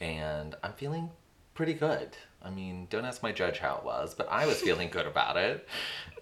and 0.00 0.54
I'm 0.62 0.74
feeling 0.74 1.10
pretty 1.54 1.74
good. 1.74 2.16
I 2.40 2.50
mean, 2.50 2.86
don't 2.88 3.04
ask 3.04 3.20
my 3.20 3.32
judge 3.32 3.58
how 3.58 3.78
it 3.78 3.84
was, 3.84 4.14
but 4.14 4.28
I 4.30 4.46
was 4.46 4.60
feeling 4.60 4.90
good 4.90 5.06
about 5.08 5.36
it. 5.36 5.66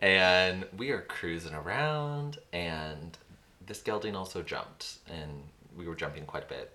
And 0.00 0.64
we 0.78 0.92
are 0.92 1.02
cruising 1.02 1.52
around, 1.52 2.38
and 2.54 3.18
this 3.66 3.82
gelding 3.82 4.16
also 4.16 4.40
jumped, 4.42 4.94
and 5.10 5.42
we 5.78 5.86
were 5.86 5.94
jumping 5.94 6.26
quite 6.26 6.42
a 6.42 6.48
bit. 6.48 6.72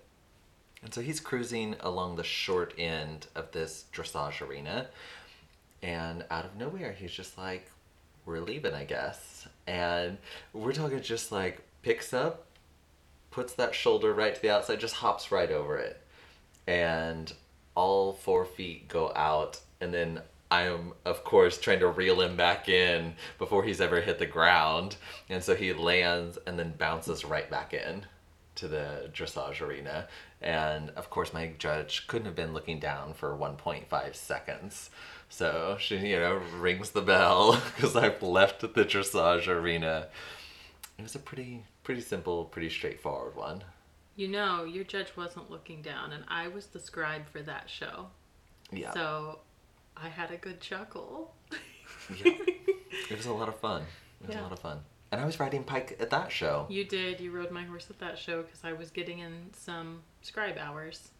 And 0.82 0.92
so 0.92 1.00
he's 1.00 1.20
cruising 1.20 1.76
along 1.80 2.16
the 2.16 2.24
short 2.24 2.74
end 2.78 3.26
of 3.34 3.52
this 3.52 3.84
dressage 3.92 4.46
arena. 4.46 4.88
And 5.82 6.24
out 6.30 6.46
of 6.46 6.56
nowhere, 6.56 6.92
he's 6.92 7.12
just 7.12 7.38
like, 7.38 7.70
we're 8.26 8.40
leaving, 8.40 8.74
I 8.74 8.84
guess. 8.84 9.46
And 9.66 10.18
we're 10.52 10.72
talking 10.72 11.00
just 11.02 11.30
like 11.30 11.60
picks 11.82 12.12
up, 12.12 12.46
puts 13.30 13.52
that 13.54 13.74
shoulder 13.74 14.12
right 14.12 14.34
to 14.34 14.42
the 14.42 14.50
outside, 14.50 14.80
just 14.80 14.96
hops 14.96 15.30
right 15.30 15.50
over 15.50 15.76
it. 15.76 16.00
And 16.66 17.32
all 17.74 18.14
four 18.14 18.46
feet 18.46 18.88
go 18.88 19.12
out. 19.14 19.60
And 19.80 19.92
then 19.92 20.20
I'm, 20.50 20.92
of 21.04 21.24
course, 21.24 21.58
trying 21.58 21.80
to 21.80 21.88
reel 21.88 22.20
him 22.20 22.36
back 22.36 22.68
in 22.68 23.14
before 23.38 23.64
he's 23.64 23.80
ever 23.80 24.00
hit 24.00 24.18
the 24.18 24.26
ground. 24.26 24.96
And 25.28 25.42
so 25.42 25.54
he 25.54 25.72
lands 25.74 26.38
and 26.46 26.58
then 26.58 26.74
bounces 26.78 27.24
right 27.24 27.50
back 27.50 27.74
in 27.74 28.06
to 28.56 28.68
the 28.68 29.10
dressage 29.12 29.60
arena. 29.60 30.08
And 30.40 30.90
of 30.90 31.10
course, 31.10 31.32
my 31.32 31.52
judge 31.58 32.06
couldn't 32.06 32.26
have 32.26 32.36
been 32.36 32.52
looking 32.54 32.78
down 32.78 33.14
for 33.14 33.36
1.5 33.36 34.14
seconds. 34.14 34.90
So 35.28 35.76
she, 35.80 35.96
you 35.98 36.18
know, 36.18 36.40
rings 36.58 36.90
the 36.90 37.02
bell 37.02 37.60
because 37.74 37.96
I've 37.96 38.22
left 38.22 38.60
the 38.60 38.68
dressage 38.84 39.48
arena. 39.48 40.08
It 40.98 41.02
was 41.02 41.14
a 41.14 41.18
pretty, 41.18 41.64
pretty 41.82 42.00
simple, 42.02 42.44
pretty 42.44 42.70
straightforward 42.70 43.34
one. 43.34 43.64
You 44.16 44.28
know, 44.28 44.62
your 44.64 44.84
judge 44.84 45.08
wasn't 45.16 45.50
looking 45.50 45.82
down, 45.82 46.12
and 46.12 46.22
I 46.28 46.46
was 46.46 46.66
the 46.66 46.78
scribe 46.78 47.28
for 47.28 47.42
that 47.42 47.68
show. 47.68 48.06
Yeah. 48.70 48.92
So 48.92 49.40
I 49.96 50.08
had 50.08 50.30
a 50.30 50.36
good 50.36 50.60
chuckle. 50.60 51.34
yeah. 52.24 52.32
It 53.10 53.16
was 53.16 53.26
a 53.26 53.32
lot 53.32 53.48
of 53.48 53.58
fun. 53.58 53.82
It 54.20 54.28
was 54.28 54.36
Yeah. 54.36 54.42
a 54.42 54.44
lot 54.44 54.52
of 54.52 54.60
fun. 54.60 54.78
And 55.14 55.22
I 55.22 55.26
was 55.26 55.38
riding 55.38 55.62
Pike 55.62 55.96
at 56.00 56.10
that 56.10 56.32
show. 56.32 56.66
You 56.68 56.84
did. 56.84 57.20
You 57.20 57.30
rode 57.30 57.52
my 57.52 57.62
horse 57.62 57.86
at 57.88 58.00
that 58.00 58.18
show 58.18 58.42
because 58.42 58.64
I 58.64 58.72
was 58.72 58.90
getting 58.90 59.20
in 59.20 59.50
some 59.52 60.02
scribe 60.22 60.58
hours 60.58 61.10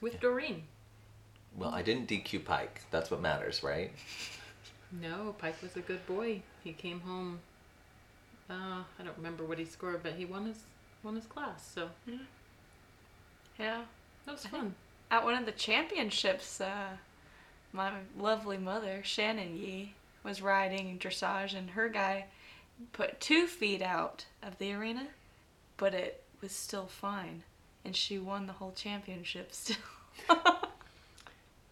with 0.00 0.18
Doreen. 0.18 0.62
Well, 1.54 1.68
I 1.74 1.82
didn't 1.82 2.08
DQ 2.08 2.42
Pike. 2.42 2.80
That's 2.90 3.10
what 3.10 3.20
matters, 3.20 3.62
right? 3.62 3.92
No, 4.90 5.34
Pike 5.36 5.60
was 5.60 5.76
a 5.76 5.80
good 5.80 6.06
boy. 6.06 6.40
He 6.64 6.72
came 6.72 7.00
home. 7.00 7.40
Uh, 8.48 8.82
I 8.98 9.02
don't 9.04 9.18
remember 9.18 9.44
what 9.44 9.58
he 9.58 9.66
scored, 9.66 10.02
but 10.02 10.14
he 10.14 10.24
won 10.24 10.46
his 10.46 10.60
won 11.02 11.14
his 11.14 11.26
class. 11.26 11.70
So 11.74 11.90
Yeah. 13.58 13.82
that 14.24 14.32
was 14.32 14.46
I 14.46 14.48
fun. 14.48 14.74
At 15.10 15.22
one 15.22 15.34
of 15.34 15.44
the 15.44 15.52
championships, 15.52 16.62
uh, 16.62 16.96
my 17.74 17.92
lovely 18.18 18.56
mother, 18.56 19.02
Shannon 19.04 19.54
Yee, 19.54 19.92
was 20.24 20.40
riding 20.40 20.98
dressage, 20.98 21.54
and 21.54 21.68
her 21.72 21.90
guy 21.90 22.24
put 22.92 23.20
two 23.20 23.46
feet 23.46 23.82
out 23.82 24.26
of 24.42 24.58
the 24.58 24.72
arena, 24.72 25.08
but 25.76 25.94
it 25.94 26.22
was 26.40 26.52
still 26.52 26.86
fine, 26.86 27.42
and 27.84 27.94
she 27.94 28.18
won 28.18 28.46
the 28.46 28.54
whole 28.54 28.72
championship 28.72 29.52
still. 29.52 29.76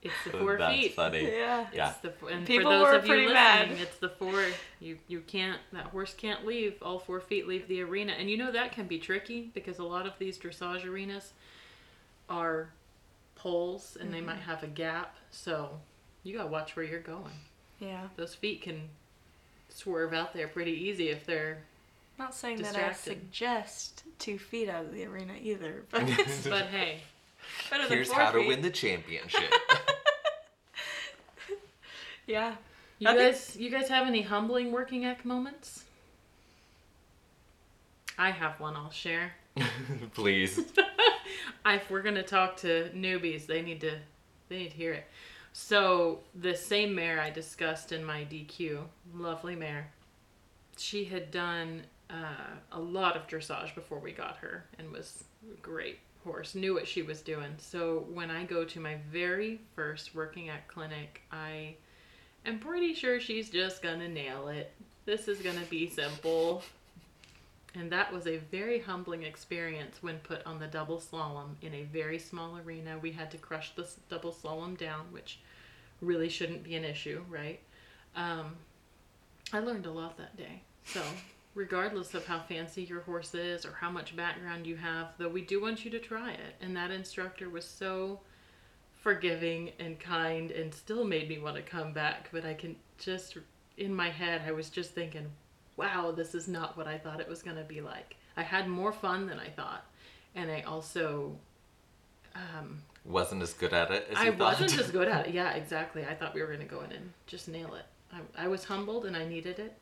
It's 0.03 0.15
the 0.25 0.31
four 0.31 0.57
That's 0.57 0.75
feet. 0.75 0.95
funny. 0.95 1.25
yeah. 1.25 1.67
Yeah. 1.75 1.91
It's 1.91 1.99
the, 1.99 2.09
f- 2.09 2.33
and 2.33 2.47
People 2.47 2.71
for 2.71 2.79
those 2.79 2.87
were 2.87 2.95
of 2.95 3.05
you 3.05 3.09
pretty 3.09 3.27
listening, 3.27 3.35
mad. 3.35 3.71
it's 3.81 3.99
the 3.99 4.09
four. 4.09 4.47
You 4.81 4.99
you 5.09 5.21
can't. 5.21 5.61
That 5.73 5.87
horse 5.87 6.15
can't 6.15 6.47
leave. 6.47 6.77
All 6.83 6.99
four 6.99 7.21
feet 7.21 7.47
leave 7.47 7.69
the 7.69 7.83
arena, 7.83 8.13
and 8.13 8.31
you 8.31 8.39
know 8.39 8.51
that 8.51 8.73
can 8.73 8.87
be 8.87 8.99
tricky 8.99 9.51
because 9.53 9.79
a 9.79 9.85
lot 9.85 10.07
of 10.07 10.15
these 10.19 10.39
dressage 10.39 10.87
arenas 10.87 11.35
are 12.31 12.71
poles, 13.35 13.99
and 14.01 14.13
they 14.13 14.19
mm-hmm. 14.19 14.29
might 14.29 14.41
have 14.41 14.63
a 14.63 14.69
gap. 14.69 15.17
So 15.31 15.79
you 16.23 16.35
gotta 16.35 16.49
watch 16.49 16.77
where 16.77 16.85
you're 16.85 17.01
going. 17.01 17.35
Yeah. 17.79 18.09
Those 18.17 18.35
feet 18.35 18.63
can 18.63 18.89
swerve 19.71 20.13
out 20.13 20.33
there 20.35 20.49
pretty 20.49 20.73
easy 20.73 21.09
if 21.11 21.25
they're. 21.27 21.59
Not 22.19 22.35
saying 22.35 22.61
that 22.63 22.77
I 22.77 22.93
suggest 22.93 24.03
two 24.19 24.39
feet 24.39 24.69
out 24.69 24.85
of 24.85 24.93
the 24.93 25.07
arena 25.07 25.33
either, 25.41 25.85
but 25.91 26.03
But 26.49 26.67
hey, 26.67 27.01
better 27.71 27.85
than 27.85 27.93
Here's 27.93 28.09
four 28.09 28.21
how 28.21 28.31
to 28.33 28.47
win 28.47 28.61
the 28.63 28.71
championship. 28.71 29.53
Yeah. 32.27 32.55
you 33.01 33.09
I 33.09 33.17
think- 33.17 33.33
guys, 33.35 33.57
you 33.59 33.71
guys 33.71 33.89
have 33.89 34.07
any 34.07 34.23
humbling 34.23 34.71
working 34.71 35.03
eq 35.03 35.25
moments? 35.25 35.85
I 38.17 38.31
have 38.31 38.61
one. 38.61 38.77
I'll 38.77 38.91
share. 38.93 39.33
Please. 40.15 40.61
If 41.67 41.91
we're 41.91 42.03
gonna 42.03 42.23
talk 42.23 42.57
to 42.59 42.91
newbies, 42.95 43.47
they 43.47 43.63
need 43.63 43.81
to 43.81 43.99
they 44.49 44.59
need 44.59 44.71
to 44.71 44.77
hear 44.77 44.93
it. 44.93 45.05
So 45.53 46.21
the 46.35 46.55
same 46.55 46.95
mare 46.95 47.21
I 47.21 47.31
discussed 47.31 47.93
in 47.93 48.05
my 48.05 48.21
DQ, 48.21 48.83
lovely 49.15 49.57
mare, 49.57 49.91
she 50.77 51.05
had 51.05 51.31
done 51.31 51.83
uh, 52.09 52.57
a 52.73 52.81
lot 52.81 53.17
of 53.17 53.27
dressage 53.27 53.75
before 53.75 53.99
we 53.99 54.13
got 54.13 54.37
her 54.39 54.65
and 54.79 54.91
was 54.91 55.25
a 55.53 55.61
great 55.61 55.99
horse, 56.25 56.55
knew 56.55 56.75
what 56.75 56.87
she 56.87 57.03
was 57.03 57.21
doing. 57.23 57.55
So 57.59 58.07
when 58.13 58.31
I 58.31 58.45
go 58.45 58.65
to 58.65 58.81
my 58.81 58.97
very 59.11 59.61
first 59.75 60.15
working 60.15 60.47
eq 60.47 60.67
clinic, 60.69 61.23
I 61.33 61.77
am 62.45 62.59
pretty 62.59 62.95
sure 62.95 63.21
she's 63.21 63.51
just 63.51 63.83
gonna 63.83 64.09
nail 64.09 64.49
it. 64.49 64.73
This 65.07 65.29
is 65.29 65.41
gonna 65.41 65.65
be 65.69 65.89
simple. 65.89 66.63
And 67.75 67.91
that 67.93 68.13
was 68.13 68.27
a 68.27 68.39
very 68.39 68.81
humbling 68.81 69.23
experience 69.23 70.03
when 70.03 70.19
put 70.19 70.45
on 70.45 70.59
the 70.59 70.67
double 70.67 70.99
slalom 70.99 71.55
in 71.63 71.73
a 71.75 71.85
very 71.85 72.19
small 72.19 72.59
arena. 72.59 72.99
We 72.99 73.13
had 73.13 73.31
to 73.31 73.39
crush 73.39 73.75
the 73.77 73.89
double 74.09 74.33
slalom 74.33 74.77
down, 74.77 75.07
which 75.13 75.39
really 76.01 76.29
shouldn't 76.29 76.65
be 76.65 76.75
an 76.75 76.85
issue, 76.85 77.23
right? 77.29 77.61
Um, 78.17 78.57
I 79.53 79.61
learned 79.61 79.87
a 79.87 79.91
lot 79.91 80.17
that 80.19 80.37
day. 80.37 80.63
So, 80.85 81.03
regardless 81.55 82.15
of 82.15 82.27
how 82.27 82.41
fancy 82.41 82.83
your 82.83 83.03
horse 83.03 83.35
is 83.35 83.65
or 83.65 83.73
how 83.73 83.91
much 83.91 84.17
background 84.17 84.67
you 84.67 84.77
have, 84.77 85.13
though, 85.19 85.29
we 85.29 85.43
do 85.43 85.63
want 85.63 85.85
you 85.85 85.91
to 85.93 85.99
try 86.01 86.33
it. 86.33 86.57
And 86.61 86.77
that 86.77 86.91
instructor 86.91 87.49
was 87.49 87.65
so 87.65 88.21
forgiving 89.01 89.71
and 89.79 89.99
kind 89.99 90.51
and 90.51 90.75
still 90.75 91.05
made 91.05 91.29
me 91.29 91.39
want 91.39 91.57
to 91.57 91.63
come 91.63 91.93
back. 91.93 92.29
But 92.33 92.45
I 92.45 92.55
can 92.55 92.75
just, 92.99 93.39
in 93.77 93.95
my 93.95 94.11
head, 94.11 94.43
I 94.47 94.53
was 94.53 94.71
just 94.71 94.93
thinking, 94.93 95.27
wow, 95.81 96.13
this 96.13 96.35
is 96.35 96.47
not 96.47 96.77
what 96.77 96.87
I 96.87 96.99
thought 96.99 97.21
it 97.21 97.29
was 97.29 97.43
going 97.43 97.57
to 97.57 97.65
be 97.65 97.81
like. 97.81 98.17
I 98.37 98.43
had 98.43 98.69
more 98.69 98.93
fun 98.93 99.27
than 99.27 99.39
I 99.39 99.49
thought. 99.49 99.85
And 100.35 100.51
I 100.51 100.61
also 100.63 101.37
um, 102.35 102.83
Wasn't 103.05 103.43
as 103.43 103.55
good 103.55 103.73
at 103.73 103.91
it 103.91 104.07
as 104.11 104.17
I 104.19 104.31
thought. 104.31 104.61
wasn't 104.61 104.79
as 104.79 104.91
good 104.99 105.09
at 105.09 105.29
it. 105.29 105.35
Yeah, 105.35 105.53
exactly. 105.53 106.05
I 106.05 106.15
thought 106.15 106.35
we 106.35 106.43
were 106.43 106.47
going 106.49 106.61
to 106.61 106.65
go 106.67 106.83
in 106.83 106.93
and 106.93 107.13
just 107.27 107.49
nail 107.49 107.75
it. 107.75 107.87
I, 108.13 108.45
I 108.45 108.49
was 108.49 108.65
humbled 108.65 109.07
and 109.07 109.17
I 109.17 109.25
needed 109.27 109.59
it. 109.59 109.75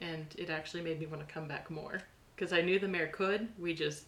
And 0.00 0.26
it 0.36 0.50
actually 0.50 0.82
made 0.82 0.98
me 0.98 1.06
want 1.06 1.26
to 1.26 1.32
come 1.32 1.46
back 1.46 1.70
more. 1.70 2.00
Because 2.34 2.52
I 2.52 2.62
knew 2.62 2.78
the 2.78 2.88
mare 2.88 3.08
could. 3.08 3.48
We 3.58 3.74
just, 3.74 4.04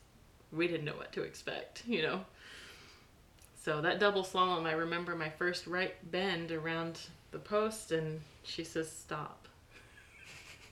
we 0.52 0.66
didn't 0.66 0.84
know 0.86 0.96
what 0.96 1.12
to 1.12 1.22
expect, 1.22 1.82
you 1.86 2.02
know? 2.02 2.24
So 3.62 3.80
that 3.82 4.00
double 4.00 4.24
slalom, 4.24 4.64
I 4.64 4.72
remember 4.72 5.14
my 5.14 5.28
first 5.28 5.66
right 5.66 5.94
bend 6.10 6.50
around 6.50 7.00
the 7.30 7.38
post 7.38 7.92
and 7.92 8.20
she 8.42 8.64
says, 8.64 8.90
stop. 8.90 9.45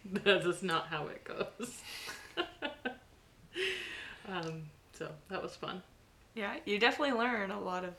that 0.12 0.46
is 0.46 0.62
not 0.62 0.88
how 0.88 1.06
it 1.06 1.24
goes. 1.24 1.80
um, 4.28 4.62
so 4.92 5.08
that 5.28 5.42
was 5.42 5.56
fun. 5.56 5.82
Yeah, 6.34 6.56
you 6.64 6.78
definitely 6.78 7.18
learn 7.18 7.50
a 7.50 7.60
lot 7.60 7.84
of 7.84 7.94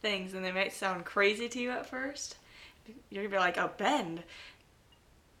things, 0.00 0.34
and 0.34 0.44
they 0.44 0.52
might 0.52 0.72
sound 0.72 1.04
crazy 1.04 1.48
to 1.48 1.60
you 1.60 1.70
at 1.70 1.86
first. 1.86 2.36
You're 3.10 3.24
gonna 3.24 3.34
be 3.34 3.38
like, 3.38 3.58
"Oh, 3.58 3.70
bend." 3.76 4.22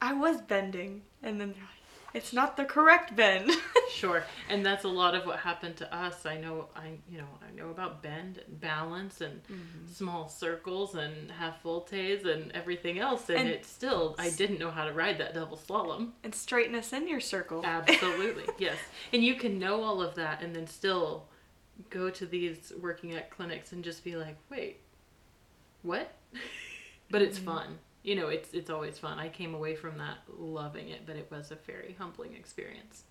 I 0.00 0.12
was 0.12 0.40
bending, 0.42 1.02
and 1.22 1.40
then 1.40 1.52
they're 1.52 1.62
like, 1.62 1.83
"It's 2.14 2.32
not 2.32 2.56
the 2.56 2.64
correct 2.64 3.14
bend." 3.14 3.50
Sure, 3.90 4.24
and 4.48 4.66
that's 4.66 4.84
a 4.84 4.88
lot 4.88 5.14
of 5.14 5.24
what 5.24 5.38
happened 5.38 5.76
to 5.76 5.94
us. 5.94 6.26
I 6.26 6.36
know, 6.36 6.68
I 6.74 6.98
you 7.08 7.18
know, 7.18 7.28
I 7.46 7.54
know 7.54 7.70
about 7.70 8.02
bend 8.02 8.40
and 8.44 8.60
balance 8.60 9.20
and 9.20 9.42
mm-hmm. 9.44 9.86
small 9.92 10.28
circles 10.28 10.96
and 10.96 11.30
half 11.30 11.62
voltes 11.62 12.24
and 12.24 12.50
everything 12.52 12.98
else, 12.98 13.28
and, 13.28 13.38
And- 13.38 13.48
it's 13.48 13.68
still 13.68 14.16
I 14.18 14.30
didn't 14.30 14.58
know 14.58 14.70
how 14.70 14.84
to 14.84 14.92
ride 14.92 15.18
that 15.18 15.34
double 15.34 15.56
slalom. 15.56 16.12
and 16.24 16.34
straightness 16.34 16.92
in 16.92 17.06
your 17.06 17.20
circle. 17.20 17.64
Absolutely, 17.64 18.46
yes, 18.58 18.78
and 19.12 19.22
you 19.22 19.36
can 19.36 19.58
know 19.58 19.82
all 19.84 20.02
of 20.02 20.16
that 20.16 20.42
and 20.42 20.56
then 20.56 20.66
still 20.66 21.28
go 21.90 22.10
to 22.10 22.26
these 22.26 22.72
working 22.80 23.10
eq 23.10 23.30
clinics 23.30 23.72
and 23.72 23.84
just 23.84 24.02
be 24.04 24.16
like, 24.16 24.36
wait, 24.50 24.80
what? 25.82 26.12
but 27.10 27.22
it's 27.22 27.38
mm-hmm. 27.38 27.46
fun. 27.46 27.78
You 28.04 28.14
know, 28.14 28.28
it's 28.28 28.52
it's 28.52 28.70
always 28.70 28.98
fun. 28.98 29.18
I 29.18 29.28
came 29.28 29.54
away 29.54 29.74
from 29.74 29.98
that 29.98 30.18
loving 30.38 30.90
it, 30.90 31.06
but 31.06 31.16
it 31.16 31.26
was 31.30 31.50
a 31.50 31.56
very 31.56 31.96
humbling 31.98 32.34
experience. 32.34 33.04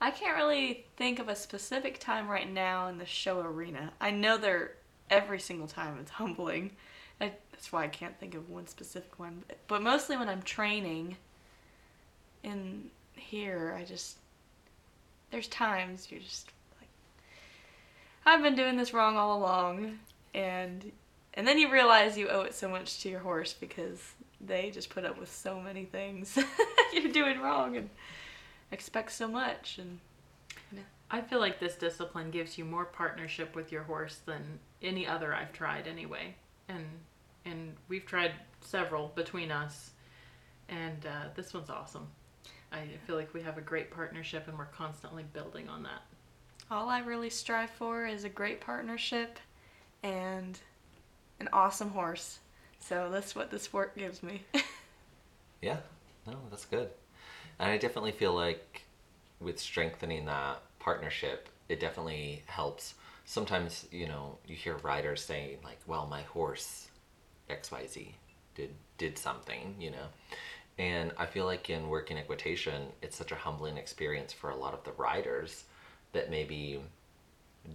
I 0.00 0.10
can't 0.10 0.36
really 0.36 0.84
think 0.96 1.20
of 1.20 1.28
a 1.28 1.36
specific 1.36 1.98
time 1.98 2.28
right 2.28 2.52
now 2.52 2.88
in 2.88 2.98
the 2.98 3.06
show 3.06 3.40
arena. 3.40 3.92
I 4.00 4.10
know 4.10 4.36
they're 4.36 4.72
every 5.08 5.40
single 5.40 5.68
time 5.68 5.98
it's 6.00 6.10
humbling. 6.22 6.72
I, 7.20 7.32
that's 7.50 7.72
why 7.72 7.84
I 7.84 7.88
can't 7.88 8.18
think 8.18 8.34
of 8.34 8.50
one 8.50 8.66
specific 8.66 9.18
one. 9.18 9.44
But 9.68 9.82
mostly 9.82 10.16
when 10.16 10.28
I'm 10.28 10.42
training 10.42 11.16
in 12.42 12.90
here, 13.14 13.74
I 13.78 13.84
just 13.84 14.18
there's 15.30 15.48
times 15.48 16.08
you're 16.10 16.20
just 16.20 16.50
like 16.80 16.90
I've 18.26 18.42
been 18.42 18.56
doing 18.56 18.76
this 18.76 18.92
wrong 18.92 19.16
all 19.16 19.38
along 19.38 20.00
and 20.34 20.92
and 21.36 21.46
then 21.46 21.58
you 21.58 21.70
realize 21.70 22.16
you 22.18 22.28
owe 22.28 22.42
it 22.42 22.54
so 22.54 22.68
much 22.68 23.00
to 23.02 23.08
your 23.08 23.20
horse 23.20 23.52
because 23.52 24.00
they 24.40 24.70
just 24.70 24.90
put 24.90 25.04
up 25.04 25.18
with 25.18 25.32
so 25.32 25.60
many 25.60 25.84
things 25.84 26.38
you're 26.92 27.12
doing 27.12 27.40
wrong 27.40 27.76
and 27.76 27.90
expect 28.72 29.12
so 29.12 29.28
much 29.28 29.78
and 29.78 30.00
I 31.10 31.20
feel 31.20 31.38
like 31.38 31.60
this 31.60 31.76
discipline 31.76 32.30
gives 32.30 32.58
you 32.58 32.64
more 32.64 32.84
partnership 32.84 33.54
with 33.54 33.70
your 33.70 33.84
horse 33.84 34.20
than 34.26 34.58
any 34.82 35.06
other 35.06 35.32
I've 35.32 35.52
tried 35.52 35.86
anyway. 35.86 36.34
And 36.68 36.84
and 37.44 37.76
we've 37.88 38.04
tried 38.04 38.32
several 38.60 39.12
between 39.14 39.52
us 39.52 39.92
and 40.68 41.06
uh, 41.06 41.28
this 41.36 41.54
one's 41.54 41.70
awesome. 41.70 42.08
I 42.72 42.88
feel 43.06 43.14
like 43.14 43.32
we 43.32 43.42
have 43.42 43.56
a 43.56 43.60
great 43.60 43.92
partnership 43.92 44.48
and 44.48 44.58
we're 44.58 44.64
constantly 44.66 45.22
building 45.32 45.68
on 45.68 45.84
that. 45.84 46.02
all 46.72 46.88
I 46.88 46.98
really 46.98 47.30
strive 47.30 47.70
for 47.70 48.04
is 48.06 48.24
a 48.24 48.28
great 48.28 48.60
partnership 48.60 49.38
and 50.02 50.58
an 51.40 51.48
awesome 51.52 51.90
horse. 51.90 52.38
So 52.80 53.08
that's 53.10 53.34
what 53.34 53.50
the 53.50 53.58
sport 53.58 53.96
gives 53.96 54.22
me. 54.22 54.42
Yeah, 55.62 55.78
no, 56.26 56.34
that's 56.50 56.66
good. 56.66 56.90
And 57.58 57.70
I 57.70 57.78
definitely 57.78 58.12
feel 58.12 58.34
like 58.34 58.82
with 59.40 59.58
strengthening 59.58 60.26
that 60.26 60.62
partnership, 60.78 61.48
it 61.68 61.80
definitely 61.80 62.42
helps. 62.46 62.94
Sometimes, 63.24 63.86
you 63.90 64.06
know, 64.06 64.38
you 64.46 64.54
hear 64.54 64.76
riders 64.76 65.24
saying 65.24 65.58
like, 65.64 65.78
"Well, 65.86 66.06
my 66.06 66.22
horse 66.22 66.88
XYZ 67.48 68.14
did 68.54 68.74
did 68.98 69.18
something," 69.18 69.74
you 69.80 69.90
know. 69.90 70.06
And 70.78 71.12
I 71.16 71.26
feel 71.26 71.46
like 71.46 71.70
in 71.70 71.88
working 71.88 72.18
equitation, 72.18 72.92
it's 73.02 73.16
such 73.16 73.32
a 73.32 73.36
humbling 73.36 73.78
experience 73.78 74.32
for 74.32 74.50
a 74.50 74.56
lot 74.56 74.74
of 74.74 74.84
the 74.84 74.92
riders 74.92 75.64
that 76.12 76.30
maybe 76.30 76.80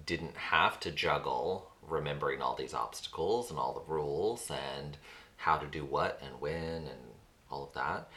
didn't 0.05 0.37
have 0.37 0.79
to 0.81 0.91
juggle 0.91 1.70
remembering 1.87 2.41
all 2.41 2.55
these 2.55 2.73
obstacles 2.73 3.49
and 3.49 3.59
all 3.59 3.73
the 3.73 3.91
rules 3.91 4.49
and 4.51 4.97
how 5.37 5.57
to 5.57 5.67
do 5.67 5.83
what 5.83 6.21
and 6.23 6.39
when 6.39 6.87
and 6.87 6.99
all 7.49 7.63
of 7.63 7.73
that. 7.73 8.09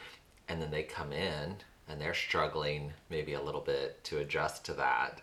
And 0.47 0.61
then 0.61 0.71
they 0.71 0.83
come 0.83 1.11
in 1.11 1.55
and 1.87 1.99
they're 1.99 2.13
struggling 2.13 2.93
maybe 3.09 3.33
a 3.33 3.41
little 3.41 3.61
bit 3.61 4.03
to 4.05 4.19
adjust 4.19 4.65
to 4.65 4.73
that 4.73 5.21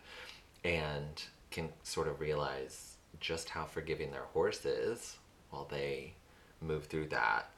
and 0.65 1.23
can 1.51 1.69
sort 1.83 2.09
of 2.09 2.21
realize 2.21 2.97
just 3.21 3.49
how 3.49 3.65
forgiving 3.65 4.11
their 4.11 4.27
horse 4.33 4.65
is 4.65 5.17
while 5.51 5.67
they 5.71 6.15
move 6.61 6.87
through 6.87 7.09
that. 7.09 7.51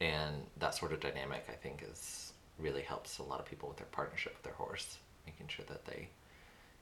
And 0.00 0.34
that 0.58 0.74
sort 0.74 0.92
of 0.92 1.00
dynamic, 1.00 1.46
I 1.48 1.54
think, 1.54 1.84
is 1.90 2.32
really 2.58 2.82
helps 2.82 3.18
a 3.18 3.22
lot 3.22 3.40
of 3.40 3.46
people 3.46 3.68
with 3.68 3.78
their 3.78 3.86
partnership 3.86 4.34
with 4.34 4.42
their 4.44 4.52
horse, 4.54 4.98
making 5.26 5.48
sure 5.48 5.64
that 5.68 5.84
they, 5.86 6.08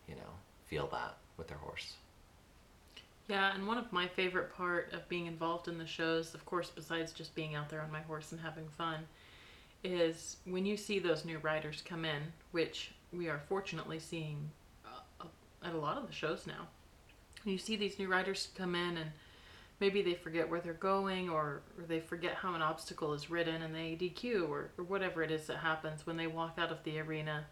you 0.08 0.14
know, 0.14 0.32
feel 0.66 0.86
that 0.88 1.16
with 1.36 1.48
their 1.48 1.58
horse. 1.58 1.94
Yeah, 3.28 3.52
and 3.54 3.66
one 3.66 3.78
of 3.78 3.92
my 3.92 4.06
favorite 4.06 4.54
part 4.54 4.92
of 4.92 5.08
being 5.08 5.26
involved 5.26 5.66
in 5.66 5.78
the 5.78 5.86
shows, 5.86 6.32
of 6.34 6.44
course, 6.46 6.70
besides 6.70 7.12
just 7.12 7.34
being 7.34 7.56
out 7.56 7.68
there 7.68 7.82
on 7.82 7.90
my 7.90 8.02
horse 8.02 8.30
and 8.30 8.40
having 8.40 8.68
fun, 8.68 9.00
is 9.82 10.36
when 10.44 10.64
you 10.64 10.76
see 10.76 10.98
those 10.98 11.24
new 11.24 11.38
riders 11.38 11.82
come 11.84 12.04
in, 12.04 12.22
which 12.52 12.92
we 13.12 13.28
are 13.28 13.40
fortunately 13.48 13.98
seeing 13.98 14.50
uh, 14.84 15.00
uh, 15.20 15.66
at 15.66 15.74
a 15.74 15.78
lot 15.78 15.96
of 15.96 16.06
the 16.06 16.12
shows 16.12 16.46
now. 16.46 16.68
You 17.44 17.58
see 17.58 17.76
these 17.76 17.98
new 17.98 18.08
riders 18.08 18.48
come 18.56 18.74
in 18.74 18.96
and 18.96 19.10
maybe 19.80 20.02
they 20.02 20.14
forget 20.14 20.48
where 20.48 20.60
they're 20.60 20.72
going 20.72 21.28
or, 21.28 21.62
or 21.78 21.84
they 21.86 22.00
forget 22.00 22.34
how 22.34 22.54
an 22.54 22.62
obstacle 22.62 23.12
is 23.12 23.30
ridden 23.30 23.62
and 23.62 23.74
they 23.74 23.96
DQ 24.00 24.48
or, 24.48 24.70
or 24.78 24.84
whatever 24.84 25.22
it 25.22 25.30
is 25.30 25.46
that 25.46 25.58
happens 25.58 26.06
when 26.06 26.16
they 26.16 26.26
walk 26.26 26.56
out 26.58 26.72
of 26.72 26.82
the 26.84 26.98
arena. 26.98 27.46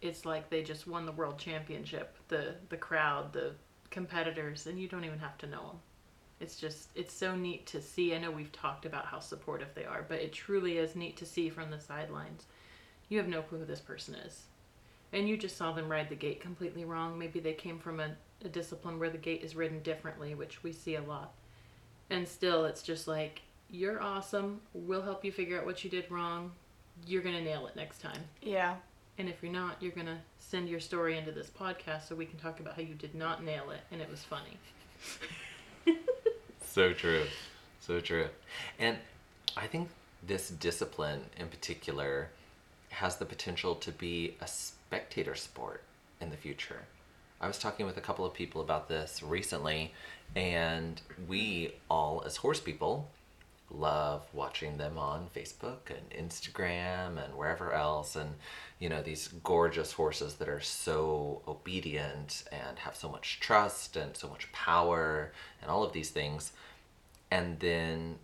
It's 0.00 0.24
like 0.24 0.50
they 0.50 0.62
just 0.62 0.86
won 0.86 1.04
the 1.04 1.12
world 1.12 1.38
championship. 1.38 2.16
The 2.28 2.54
the 2.70 2.76
crowd, 2.78 3.32
the 3.32 3.52
competitors, 3.90 4.66
and 4.66 4.78
you 4.80 4.88
don't 4.88 5.04
even 5.04 5.18
have 5.18 5.38
to 5.38 5.46
know 5.46 5.66
them. 5.68 5.80
It's 6.40 6.56
just 6.56 6.88
it's 6.94 7.12
so 7.12 7.36
neat 7.36 7.66
to 7.66 7.82
see. 7.82 8.14
I 8.14 8.18
know 8.18 8.30
we've 8.30 8.52
talked 8.52 8.86
about 8.86 9.06
how 9.06 9.20
supportive 9.20 9.74
they 9.74 9.84
are, 9.84 10.04
but 10.08 10.20
it 10.20 10.32
truly 10.32 10.78
is 10.78 10.96
neat 10.96 11.16
to 11.18 11.26
see 11.26 11.50
from 11.50 11.70
the 11.70 11.80
sidelines. 11.80 12.46
You 13.08 13.18
have 13.18 13.28
no 13.28 13.42
clue 13.42 13.58
who 13.58 13.64
this 13.66 13.80
person 13.80 14.14
is. 14.14 14.44
And 15.12 15.28
you 15.28 15.36
just 15.36 15.56
saw 15.56 15.72
them 15.72 15.90
ride 15.90 16.08
the 16.08 16.14
gate 16.14 16.40
completely 16.40 16.84
wrong. 16.84 17.18
Maybe 17.18 17.40
they 17.40 17.52
came 17.52 17.78
from 17.78 17.98
a, 17.98 18.10
a 18.44 18.48
discipline 18.48 18.98
where 19.00 19.10
the 19.10 19.18
gate 19.18 19.42
is 19.42 19.56
ridden 19.56 19.82
differently, 19.82 20.34
which 20.34 20.62
we 20.62 20.72
see 20.72 20.94
a 20.94 21.02
lot. 21.02 21.34
And 22.08 22.26
still, 22.28 22.64
it's 22.64 22.82
just 22.82 23.08
like, 23.08 23.42
you're 23.68 24.00
awesome. 24.00 24.60
We'll 24.72 25.02
help 25.02 25.24
you 25.24 25.32
figure 25.32 25.58
out 25.58 25.66
what 25.66 25.82
you 25.82 25.90
did 25.90 26.10
wrong. 26.10 26.52
You're 27.06 27.22
going 27.22 27.34
to 27.34 27.42
nail 27.42 27.66
it 27.66 27.74
next 27.76 28.00
time. 28.00 28.22
yeah. 28.40 28.76
And 29.20 29.28
if 29.28 29.42
you're 29.42 29.52
not, 29.52 29.76
you're 29.82 29.92
going 29.92 30.06
to 30.06 30.16
send 30.38 30.66
your 30.66 30.80
story 30.80 31.18
into 31.18 31.30
this 31.30 31.50
podcast 31.50 32.08
so 32.08 32.14
we 32.14 32.24
can 32.24 32.38
talk 32.38 32.58
about 32.58 32.74
how 32.74 32.80
you 32.80 32.94
did 32.94 33.14
not 33.14 33.44
nail 33.44 33.68
it 33.70 33.80
and 33.92 34.00
it 34.00 34.10
was 34.10 34.22
funny. 34.24 34.56
So 36.62 36.92
true. 36.92 37.24
So 37.80 37.98
true. 37.98 38.28
And 38.78 38.96
I 39.56 39.66
think 39.66 39.88
this 40.24 40.50
discipline 40.50 41.22
in 41.36 41.48
particular 41.48 42.28
has 42.90 43.16
the 43.16 43.24
potential 43.24 43.74
to 43.74 43.90
be 43.90 44.36
a 44.40 44.46
spectator 44.46 45.34
sport 45.34 45.82
in 46.20 46.30
the 46.30 46.36
future. 46.36 46.82
I 47.40 47.48
was 47.48 47.58
talking 47.58 47.86
with 47.86 47.96
a 47.96 48.00
couple 48.00 48.24
of 48.24 48.32
people 48.34 48.60
about 48.60 48.88
this 48.88 49.20
recently, 49.20 49.92
and 50.36 51.02
we 51.26 51.74
all, 51.90 52.22
as 52.24 52.36
horse 52.36 52.60
people, 52.60 53.08
love 53.70 54.26
watching 54.32 54.76
them 54.76 54.98
on 54.98 55.28
Facebook 55.34 55.88
and 55.88 56.10
Instagram 56.28 57.22
and 57.22 57.34
wherever 57.34 57.72
else. 57.72 58.16
And, 58.16 58.34
you 58.78 58.88
know, 58.88 59.02
these 59.02 59.28
gorgeous 59.44 59.92
horses 59.92 60.34
that 60.34 60.48
are 60.48 60.60
so 60.60 61.42
obedient 61.46 62.44
and 62.50 62.78
have 62.80 62.96
so 62.96 63.08
much 63.08 63.40
trust 63.40 63.96
and 63.96 64.16
so 64.16 64.28
much 64.28 64.50
power 64.52 65.32
and 65.62 65.70
all 65.70 65.84
of 65.84 65.92
these 65.92 66.10
things. 66.10 66.52
And 67.30 67.60
then 67.60 68.18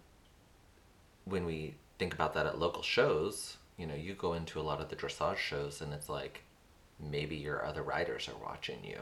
when 1.24 1.44
we 1.44 1.74
think 1.98 2.14
about 2.14 2.35
that 2.35 2.46
at 2.46 2.59
local 2.59 2.82
shows, 2.82 3.56
you 3.76 3.87
know, 3.87 3.94
you 3.94 4.14
go 4.14 4.32
into 4.32 4.61
a 4.61 4.62
lot 4.62 4.80
of 4.80 4.88
the 4.88 4.96
dressage 4.96 5.37
shows 5.37 5.80
and 5.80 5.92
it's 5.92 6.09
like 6.09 6.42
maybe 6.98 7.37
your 7.37 7.64
other 7.64 7.82
riders 7.82 8.28
are 8.28 8.44
watching 8.44 8.78
you. 8.82 9.00